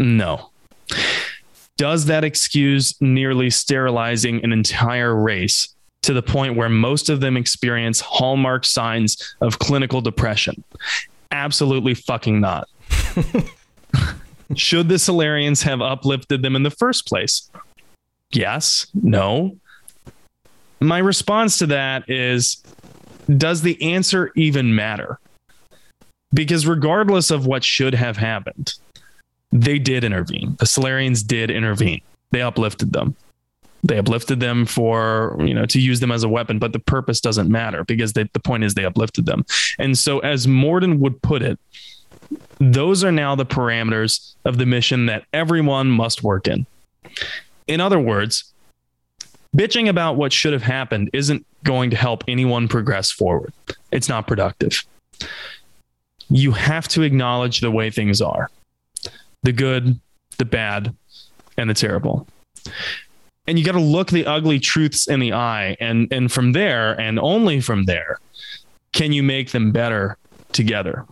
[0.00, 0.50] No.
[1.76, 5.75] does that excuse nearly sterilizing an entire race
[6.06, 10.62] to the point where most of them experience hallmark signs of clinical depression?
[11.32, 12.68] Absolutely fucking not.
[14.54, 17.50] Should the Salarians have uplifted them in the first place?
[18.30, 19.56] Yes, no.
[20.80, 22.62] My response to that is
[23.36, 25.18] does the answer even matter?
[26.32, 28.74] Because regardless of what should have happened,
[29.50, 30.54] they did intervene.
[30.60, 32.02] The Salarians did intervene.
[32.30, 33.16] They uplifted them.
[33.86, 37.20] They uplifted them for, you know, to use them as a weapon, but the purpose
[37.20, 39.44] doesn't matter because they, the point is they uplifted them.
[39.78, 41.58] And so, as Mordin would put it,
[42.58, 46.66] those are now the parameters of the mission that everyone must work in.
[47.66, 48.52] In other words,
[49.56, 53.52] bitching about what should have happened isn't going to help anyone progress forward.
[53.92, 54.84] It's not productive.
[56.28, 58.50] You have to acknowledge the way things are
[59.42, 60.00] the good,
[60.38, 60.92] the bad,
[61.56, 62.26] and the terrible.
[63.46, 65.76] And you got to look the ugly truths in the eye.
[65.80, 68.18] And, and from there, and only from there,
[68.92, 70.16] can you make them better
[70.52, 71.06] together.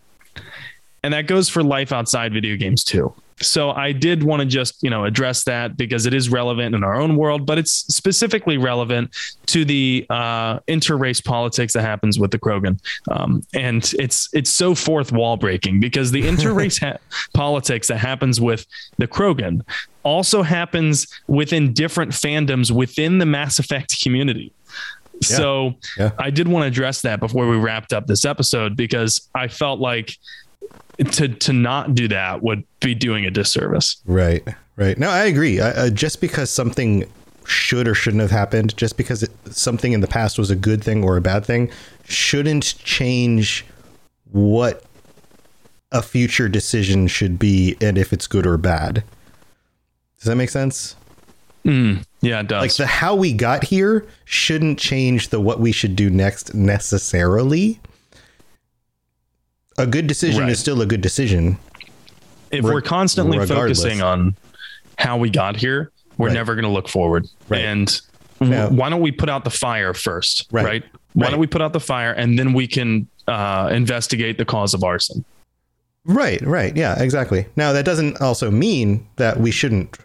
[1.03, 3.14] And that goes for life outside video games too.
[3.41, 6.85] So I did want to just, you know, address that because it is relevant in
[6.85, 9.14] our own world, but it's specifically relevant
[9.47, 12.80] to the uh, interrace politics that happens with the Krogan.
[13.11, 16.99] Um, and it's it's so fourth wall breaking because the interrace ha-
[17.35, 18.66] politics that happens with
[18.99, 19.62] the Krogan
[20.05, 24.52] also happens within different fandoms within the Mass Effect community.
[25.14, 25.36] Yeah.
[25.36, 26.11] So Yeah.
[26.18, 29.80] I did want to address that before we wrapped up this episode because I felt
[29.80, 30.16] like
[31.12, 33.96] to to not do that would be doing a disservice.
[34.07, 34.46] Right,
[34.76, 34.96] right.
[34.98, 35.61] No, I agree.
[35.61, 37.11] I, uh, just because something
[37.46, 40.82] should or shouldn't have happened, just because it, something in the past was a good
[40.82, 41.70] thing or a bad thing,
[42.05, 43.66] shouldn't change
[44.30, 44.84] what
[45.92, 49.05] a future decision should be and if it's good or bad.
[50.25, 50.97] Does that make sense?
[51.66, 52.62] Mm, yeah, it does.
[52.62, 57.79] Like the how we got here shouldn't change the what we should do next necessarily.
[59.77, 60.51] A good decision Right.
[60.51, 61.59] is still a good decision.
[62.51, 63.83] if reg- we're constantly regardless.
[63.83, 64.35] focusing on
[64.97, 66.35] how we got here, we're Right.
[66.35, 67.27] never going to look forward.
[67.51, 67.62] Right.
[67.62, 68.01] And
[68.41, 68.68] w- Yeah.
[68.68, 70.47] why don't we put out the fire first?
[70.53, 70.64] Right.
[70.64, 70.85] Right.
[71.12, 74.72] Why don't we put out the fire and then we can uh, investigate the cause
[74.72, 75.25] of arson?
[76.07, 76.77] Right, right.
[76.77, 77.47] Yeah, exactly.
[77.57, 79.97] Now, that doesn't also mean that we shouldn't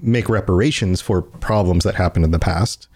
[0.00, 2.88] make reparations for problems that happened in the past.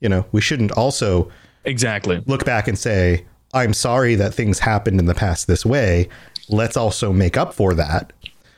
[0.00, 1.30] You know, we shouldn't also
[1.64, 2.22] Exactly.
[2.26, 3.24] look back and say,
[3.54, 6.08] I'm sorry that things happened in the past this way.
[6.48, 8.12] Let's also make up for that.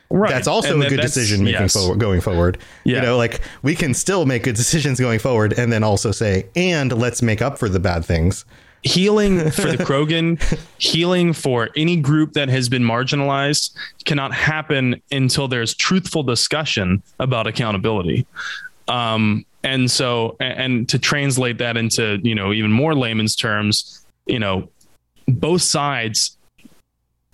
[0.09, 0.31] Right.
[0.31, 1.73] That's also a good decision making yes.
[1.73, 2.57] forward, going forward.
[2.83, 2.97] Yeah.
[2.97, 6.47] You know, like we can still make good decisions going forward and then also say,
[6.55, 8.45] and let's make up for the bad things.
[8.85, 10.39] Healing for the Krogan,
[10.77, 13.75] healing for any group that has been marginalized
[14.05, 18.25] cannot happen until there's truthful discussion about accountability.
[18.87, 24.37] Um, and so, and to translate that into, you know, even more layman's terms, you
[24.39, 24.69] know,
[25.27, 26.37] both sides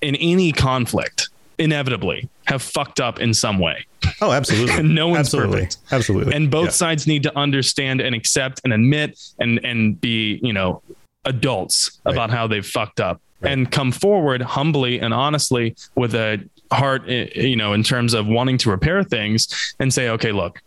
[0.02, 1.28] in any conflict
[1.58, 3.86] inevitably have fucked up in some way.
[4.22, 4.82] Oh, absolutely.
[4.94, 5.56] No one's absolutely.
[5.66, 5.78] perfect.
[5.92, 6.34] Absolutely.
[6.34, 6.72] and both Yeah.
[6.72, 10.82] sides need to understand and accept and admit and and be you know
[11.26, 12.14] adults Right.
[12.14, 13.54] about how they've fucked up Right.
[13.54, 16.40] and come forward humbly and honestly with a
[16.72, 20.62] heart eh, you know in terms of wanting to repair things and say okay look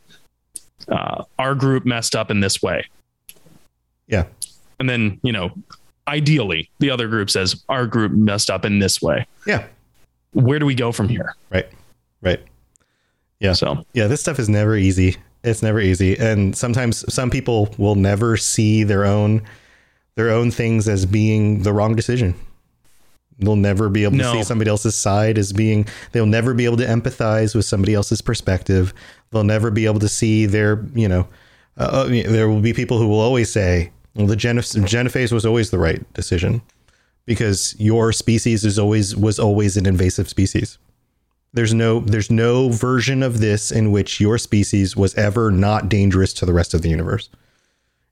[0.89, 2.85] uh, our group messed up in this way
[4.09, 4.25] Yeah.
[4.79, 5.51] and then you know
[6.09, 9.65] ideally the other group says our group messed up in this way Yeah.
[10.33, 11.69] where do we go from here Right.
[12.23, 12.41] Right.
[13.41, 13.53] Yeah.
[13.53, 15.17] so Yeah, this stuff is never easy.
[15.43, 19.43] It's never easy, and sometimes some people will never see their own
[20.17, 22.35] their own things as being the wrong decision.
[23.39, 25.89] They'll never be able to see somebody else's side as being.
[26.13, 28.95] They'll never be able to empathize with somebody else's perspective.
[29.31, 30.85] They'll never be able to see their.
[30.95, 31.29] You know,
[31.77, 35.45] uh, uh, there will be people who will always say, "Well, the Genef- Genophage was
[35.45, 36.63] always the right decision,"
[37.27, 40.79] because your species is always was always an invasive species.
[41.53, 46.33] There's no there's no version of this in which your species was ever not dangerous
[46.35, 47.31] to the rest of the universe.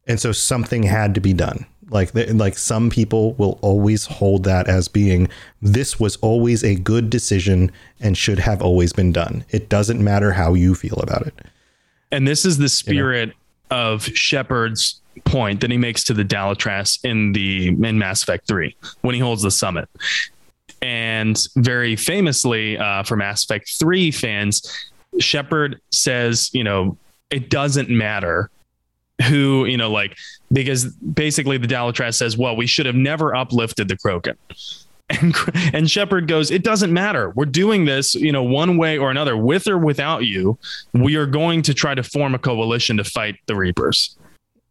[0.06, 1.66] And so something had to be done.
[1.92, 5.28] Like like some people will always hold that as being
[5.60, 7.70] this was always a good decision
[8.00, 9.44] and should have always been done.
[9.50, 11.34] It doesn't matter how you feel about it.
[12.10, 13.32] And this is the spirit
[13.70, 18.74] of Shepard's point that he makes to the Dalatrass in the in Mass Effect 3
[19.00, 19.88] when he holds the summit.
[20.80, 26.96] And very famously uh, for Mass Effect 3 fans, Shepard says, you know,
[27.30, 28.50] it doesn't matter
[29.22, 30.16] who, you know, like,
[30.52, 34.36] because basically the Dalatrass says, well, we should have never uplifted the Krogan.
[35.20, 35.34] And
[35.74, 37.30] and Shepard goes, "It doesn't matter.
[37.30, 40.56] We're doing this, you know, one way or another, with or without you.
[40.94, 44.16] We are going to try to form a coalition to fight the Reapers."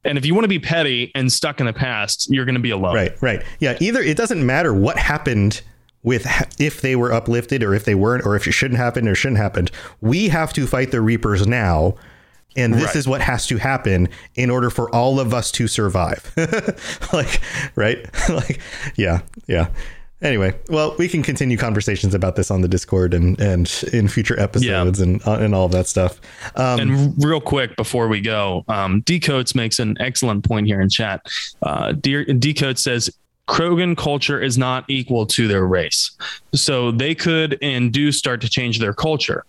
[0.04, 2.62] And if you want to be petty and stuck in the past, you're going to
[2.62, 2.96] be alone.
[2.96, 3.44] Right, right.
[3.60, 5.62] Yeah, either it doesn't matter what happened
[6.04, 6.26] with
[6.60, 9.40] if they were uplifted or if they weren't or if it shouldn't happen or shouldn't
[9.40, 9.68] happen.
[10.00, 11.96] We have to fight the Reapers now.
[12.56, 12.96] And this Right.
[12.98, 16.32] is what has to happen in order for all of us to survive.
[17.14, 17.42] like,
[17.76, 18.06] right?
[18.30, 18.60] like,
[18.96, 19.68] yeah, yeah.
[20.22, 24.40] Anyway, well, we can continue conversations about this on the Discord and and in future
[24.40, 26.22] episodes and uh, and all of that stuff.
[26.56, 30.90] Um, And real quick before we go, um, Decoats makes an excellent point here in
[30.90, 31.26] chat.
[31.64, 33.10] Uh, Dear Decoats says
[33.48, 36.12] Krogan culture is not equal to their race,
[36.54, 39.44] so they could and do start to change their culture.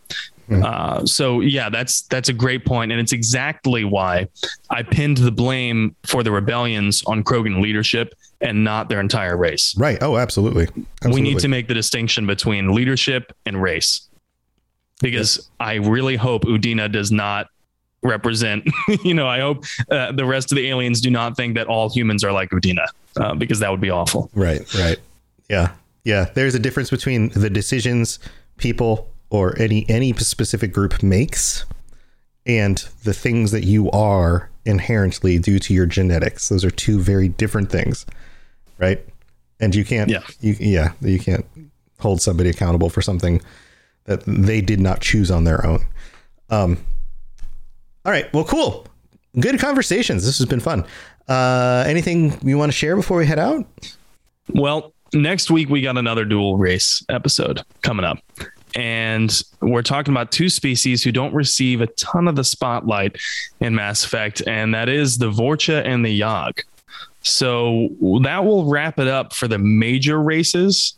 [0.51, 4.28] Uh, so yeah, that's that's a great point, and it's exactly why
[4.70, 9.74] I pinned the blame for the rebellions on Krogan leadership and not their entire race.
[9.78, 9.99] right.
[10.03, 10.68] Oh, absolutely.
[11.09, 14.09] We need to make the distinction between leadership and race.
[15.01, 17.49] Because I really hope Udina does not
[18.03, 18.68] represent,
[19.05, 21.88] you know, I hope uh, the rest of the aliens do not think that all
[21.88, 22.86] humans are like Udina,
[23.16, 24.30] uh, because that would be awful.
[24.34, 24.99] Right, right.
[25.49, 25.72] Yeah.
[26.05, 28.18] Yeah, there's a difference between the decisions
[28.57, 31.64] people or any any specific group makes
[32.47, 36.49] and the things that you are inherently due to your genetics.
[36.51, 38.05] Those are two very different things.
[38.78, 39.05] Right?
[39.59, 40.20] And you can't Yeah.
[40.41, 41.47] you yeah, you can't
[41.99, 43.41] hold somebody accountable for something
[44.05, 45.80] that they did not choose on their own.
[46.51, 46.76] Um
[48.05, 48.87] All right, well cool.
[49.41, 50.26] Good conversations.
[50.26, 50.85] This has been fun.
[51.28, 53.64] Uh anything you want to share before we head out?
[54.49, 58.18] Well, next week we got another dual race episode coming up.
[58.75, 63.16] And we're talking about two species who don't receive a ton of the spotlight
[63.61, 66.61] in Mass Effect, and that is the Vorcha and the Yahg.
[67.23, 67.89] So
[68.23, 70.97] that will wrap it up for the major races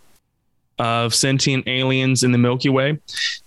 [0.79, 2.99] of sentient aliens in the Milky Way.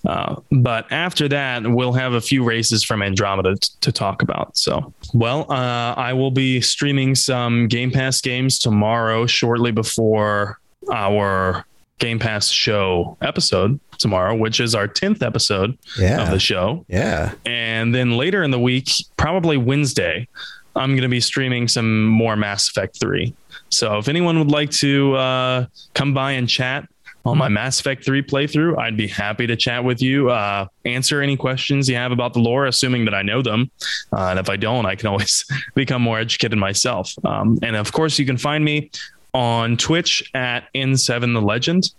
[0.05, 4.55] Uh, but after that, we'll have a few races from Andromeda t- to talk about.
[4.55, 10.59] So, well, uh, I will be streaming some Game Pass games tomorrow, shortly before
[10.91, 11.65] our
[11.99, 16.21] Game Pass show episode tomorrow, which is our 10th episode Yeah.
[16.23, 16.85] of the show.
[16.87, 17.33] Yeah.
[17.45, 20.27] And then later in the week, probably Wednesday,
[20.75, 23.33] I'm going to be streaming some more Mass Effect 3.
[23.69, 26.87] So if anyone would like to uh, come by and chat
[27.25, 31.21] on my Mass Effect 3 playthrough, I'd be happy to chat with you, uh, answer
[31.21, 33.71] any questions you have about the lore, assuming that I know them.
[34.15, 35.43] Uh, and if I don't, I can always
[35.75, 37.11] become more educated myself.
[37.25, 38.91] Um, and of course, you can find me
[39.37, 41.91] on Twitch at N7 the Legend.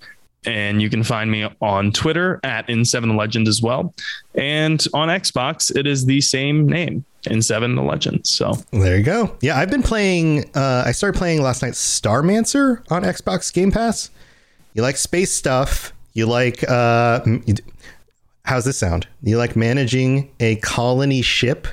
[0.45, 3.95] And you can find me on Twitter at N7 the Legend as well.
[4.35, 8.27] And on Xbox, it is the same name, N7 the Legend.
[8.27, 9.37] So There you go.
[9.41, 10.51] Yeah, I've been playing.
[10.57, 11.75] Uh, I started playing last night.
[11.75, 14.11] Starmancer on Xbox Game Pass.
[14.75, 15.93] You like space stuff?
[16.15, 16.69] You like?
[16.69, 17.21] Uh,
[18.45, 19.07] how's this sound?
[19.23, 21.69] You like managing a colony ship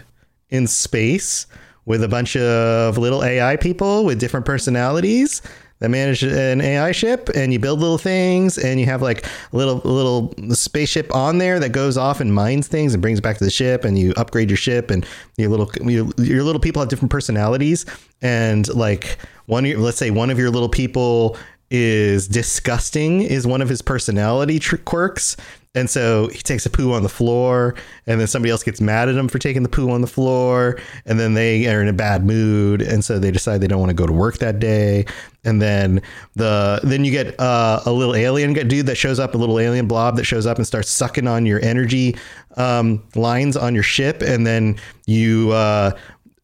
[0.52, 1.48] in space
[1.86, 5.42] with a bunch of little AI people with different personalities
[5.80, 9.58] that manage an AI ship, and you build little things, and you have like a
[9.58, 13.44] little little spaceship on there that goes off and mines things and brings back to
[13.44, 15.06] the ship, and you upgrade your ship, and
[15.38, 17.86] your little your, your little people have different personalities,
[18.22, 19.18] and like
[19.48, 21.38] one, let's say one of your little people
[21.72, 25.36] is disgusting is one of his personality tr- quirks
[25.76, 27.76] and so he takes a poo on the floor
[28.08, 30.80] and then somebody else gets mad at him for taking the poo on the floor
[31.06, 33.90] and then they are in a bad mood and so they decide they don't want
[33.90, 35.06] to go to work that day.
[35.44, 36.02] And then
[36.36, 39.88] the then you get uh, a little alien dude that shows up a little alien
[39.88, 42.16] blob that shows up and starts sucking on your energy
[42.58, 44.22] um, lines on your ship.
[44.22, 45.92] And then you uh,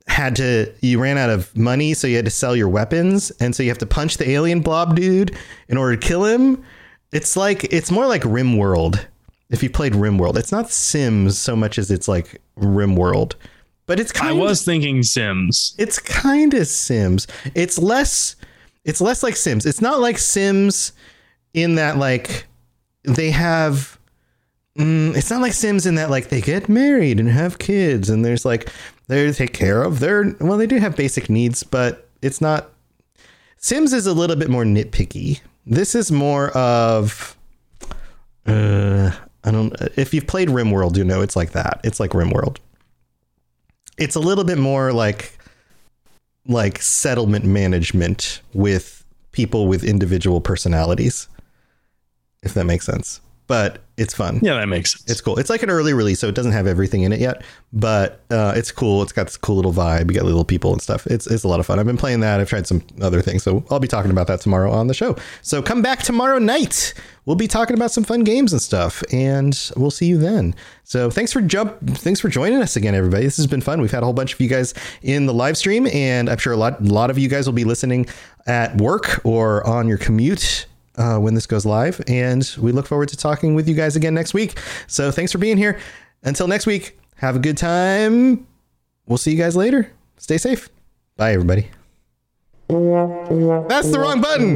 [0.08, 3.32] had to you ran out of money so you had to sell your weapons.
[3.40, 5.36] And so you have to punch the alien blob dude
[5.70, 6.64] in order to kill him.
[7.12, 9.06] It's like it's more like rimworld
[9.52, 13.36] if you played rimworld it's not sims so much as it's like rimworld
[13.86, 14.30] but it's kind.
[14.30, 15.76] I was thinking Sims.
[15.78, 18.36] it's kind of sims it's less
[18.86, 20.94] it's less like sims it's not like sims
[21.54, 22.48] in that like
[23.04, 24.00] they have
[24.78, 28.24] mm, it's not like sims in that like they get married and have kids and
[28.24, 28.70] there's like
[29.08, 32.70] they take care of their well they do have basic needs but it's not
[33.58, 37.38] sims is a little bit more nitpicky this is more of
[38.46, 39.12] uh
[39.44, 41.80] i don't if you've played rimworld you know it's like that.
[41.84, 42.58] It's like rimworld.
[43.98, 45.38] It's a little bit more like
[46.48, 51.28] like settlement management with people with individual personalities
[52.44, 53.22] if that makes sense
[53.52, 54.40] but it's fun.
[54.42, 55.12] Yeah, that makes sense.
[55.12, 55.38] It's cool.
[55.38, 58.54] It's like an early release, so it doesn't have everything in it yet, but uh,
[58.56, 59.04] it's cool.
[59.04, 60.10] It's got this cool little vibe.
[60.10, 61.06] You got little people and stuff.
[61.06, 61.78] It's it's a lot of fun.
[61.78, 62.40] I've been playing that.
[62.40, 65.18] I've tried some other things, so I'll be talking about that tomorrow on the show.
[65.42, 66.94] So come back tomorrow night.
[67.26, 70.56] We'll be talking about some fun games and stuff, and we'll see you then.
[70.86, 71.78] So thanks for jump.
[71.90, 73.26] Thanks for joining us again, everybody.
[73.26, 73.82] This has been fun.
[73.82, 76.54] We've had a whole bunch of you guys in the live stream, and I'm sure
[76.54, 78.08] a lot a lot of you guys will be listening
[78.48, 82.02] at work or on your commute uh, when this goes live.
[82.08, 84.58] And we look forward to talking with you guys again next week.
[84.88, 85.80] So thanks for being here.
[86.24, 88.48] Until next week, have a good time.
[89.06, 89.92] We'll see you guys later.
[90.18, 90.70] Stay safe.
[91.18, 91.70] Bye, everybody.
[93.68, 94.56] That's the wrong button.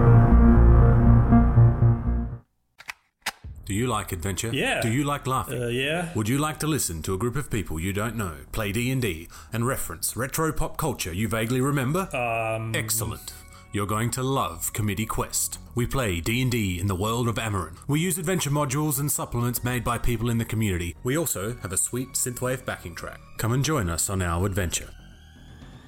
[3.71, 4.49] Do you like adventure?
[4.51, 4.81] Yeah.
[4.81, 5.63] Do you like laughing?
[5.63, 6.09] Uh, yeah.
[6.13, 9.29] Would you like to listen to a group of people you don't know play D&D
[9.53, 12.13] and reference retro pop culture you vaguely remember?
[12.13, 12.75] Um.
[12.75, 13.31] Excellent.
[13.71, 15.57] You're going to love Committee Quest.
[15.73, 17.77] We play D&D in the world of Amarin.
[17.87, 20.97] We use adventure modules and supplements made by people in the community.
[21.05, 23.21] We also have a sweet synthwave backing track.
[23.37, 24.89] Come and join us on our adventure.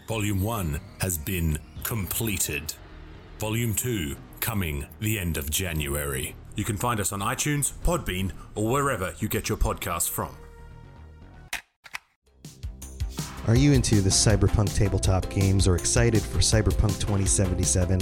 [0.08, 2.74] Volume 1 has been completed.
[3.40, 6.34] Volume 2 coming the end of January.
[6.56, 10.36] You can find us on iTunes, Podbean, or wherever you get your podcasts from.
[13.48, 18.02] Are you into the cyberpunk tabletop games or excited for Cyberpunk 2077?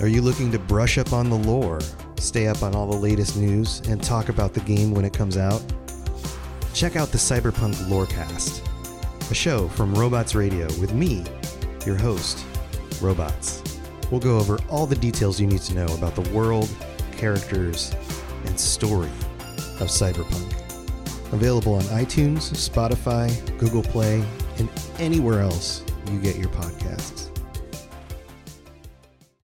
[0.00, 1.80] Are you looking to brush up on the lore,
[2.16, 5.36] stay up on all the latest news, and talk about the game when it comes
[5.36, 5.62] out?
[6.72, 8.62] Check out the Cyberpunk Lorecast,
[9.30, 11.24] a show from Robots Radio with me,
[11.84, 12.44] your host,
[13.02, 13.62] Robots.
[14.10, 16.74] We'll go over all the details you need to know about the world,
[17.16, 17.94] characters,
[18.46, 19.10] and story
[19.80, 20.52] of Cyberpunk.
[21.32, 23.28] Available on iTunes, Spotify,
[23.58, 24.24] Google Play,
[24.58, 24.68] and
[24.98, 27.33] anywhere else you get your podcasts.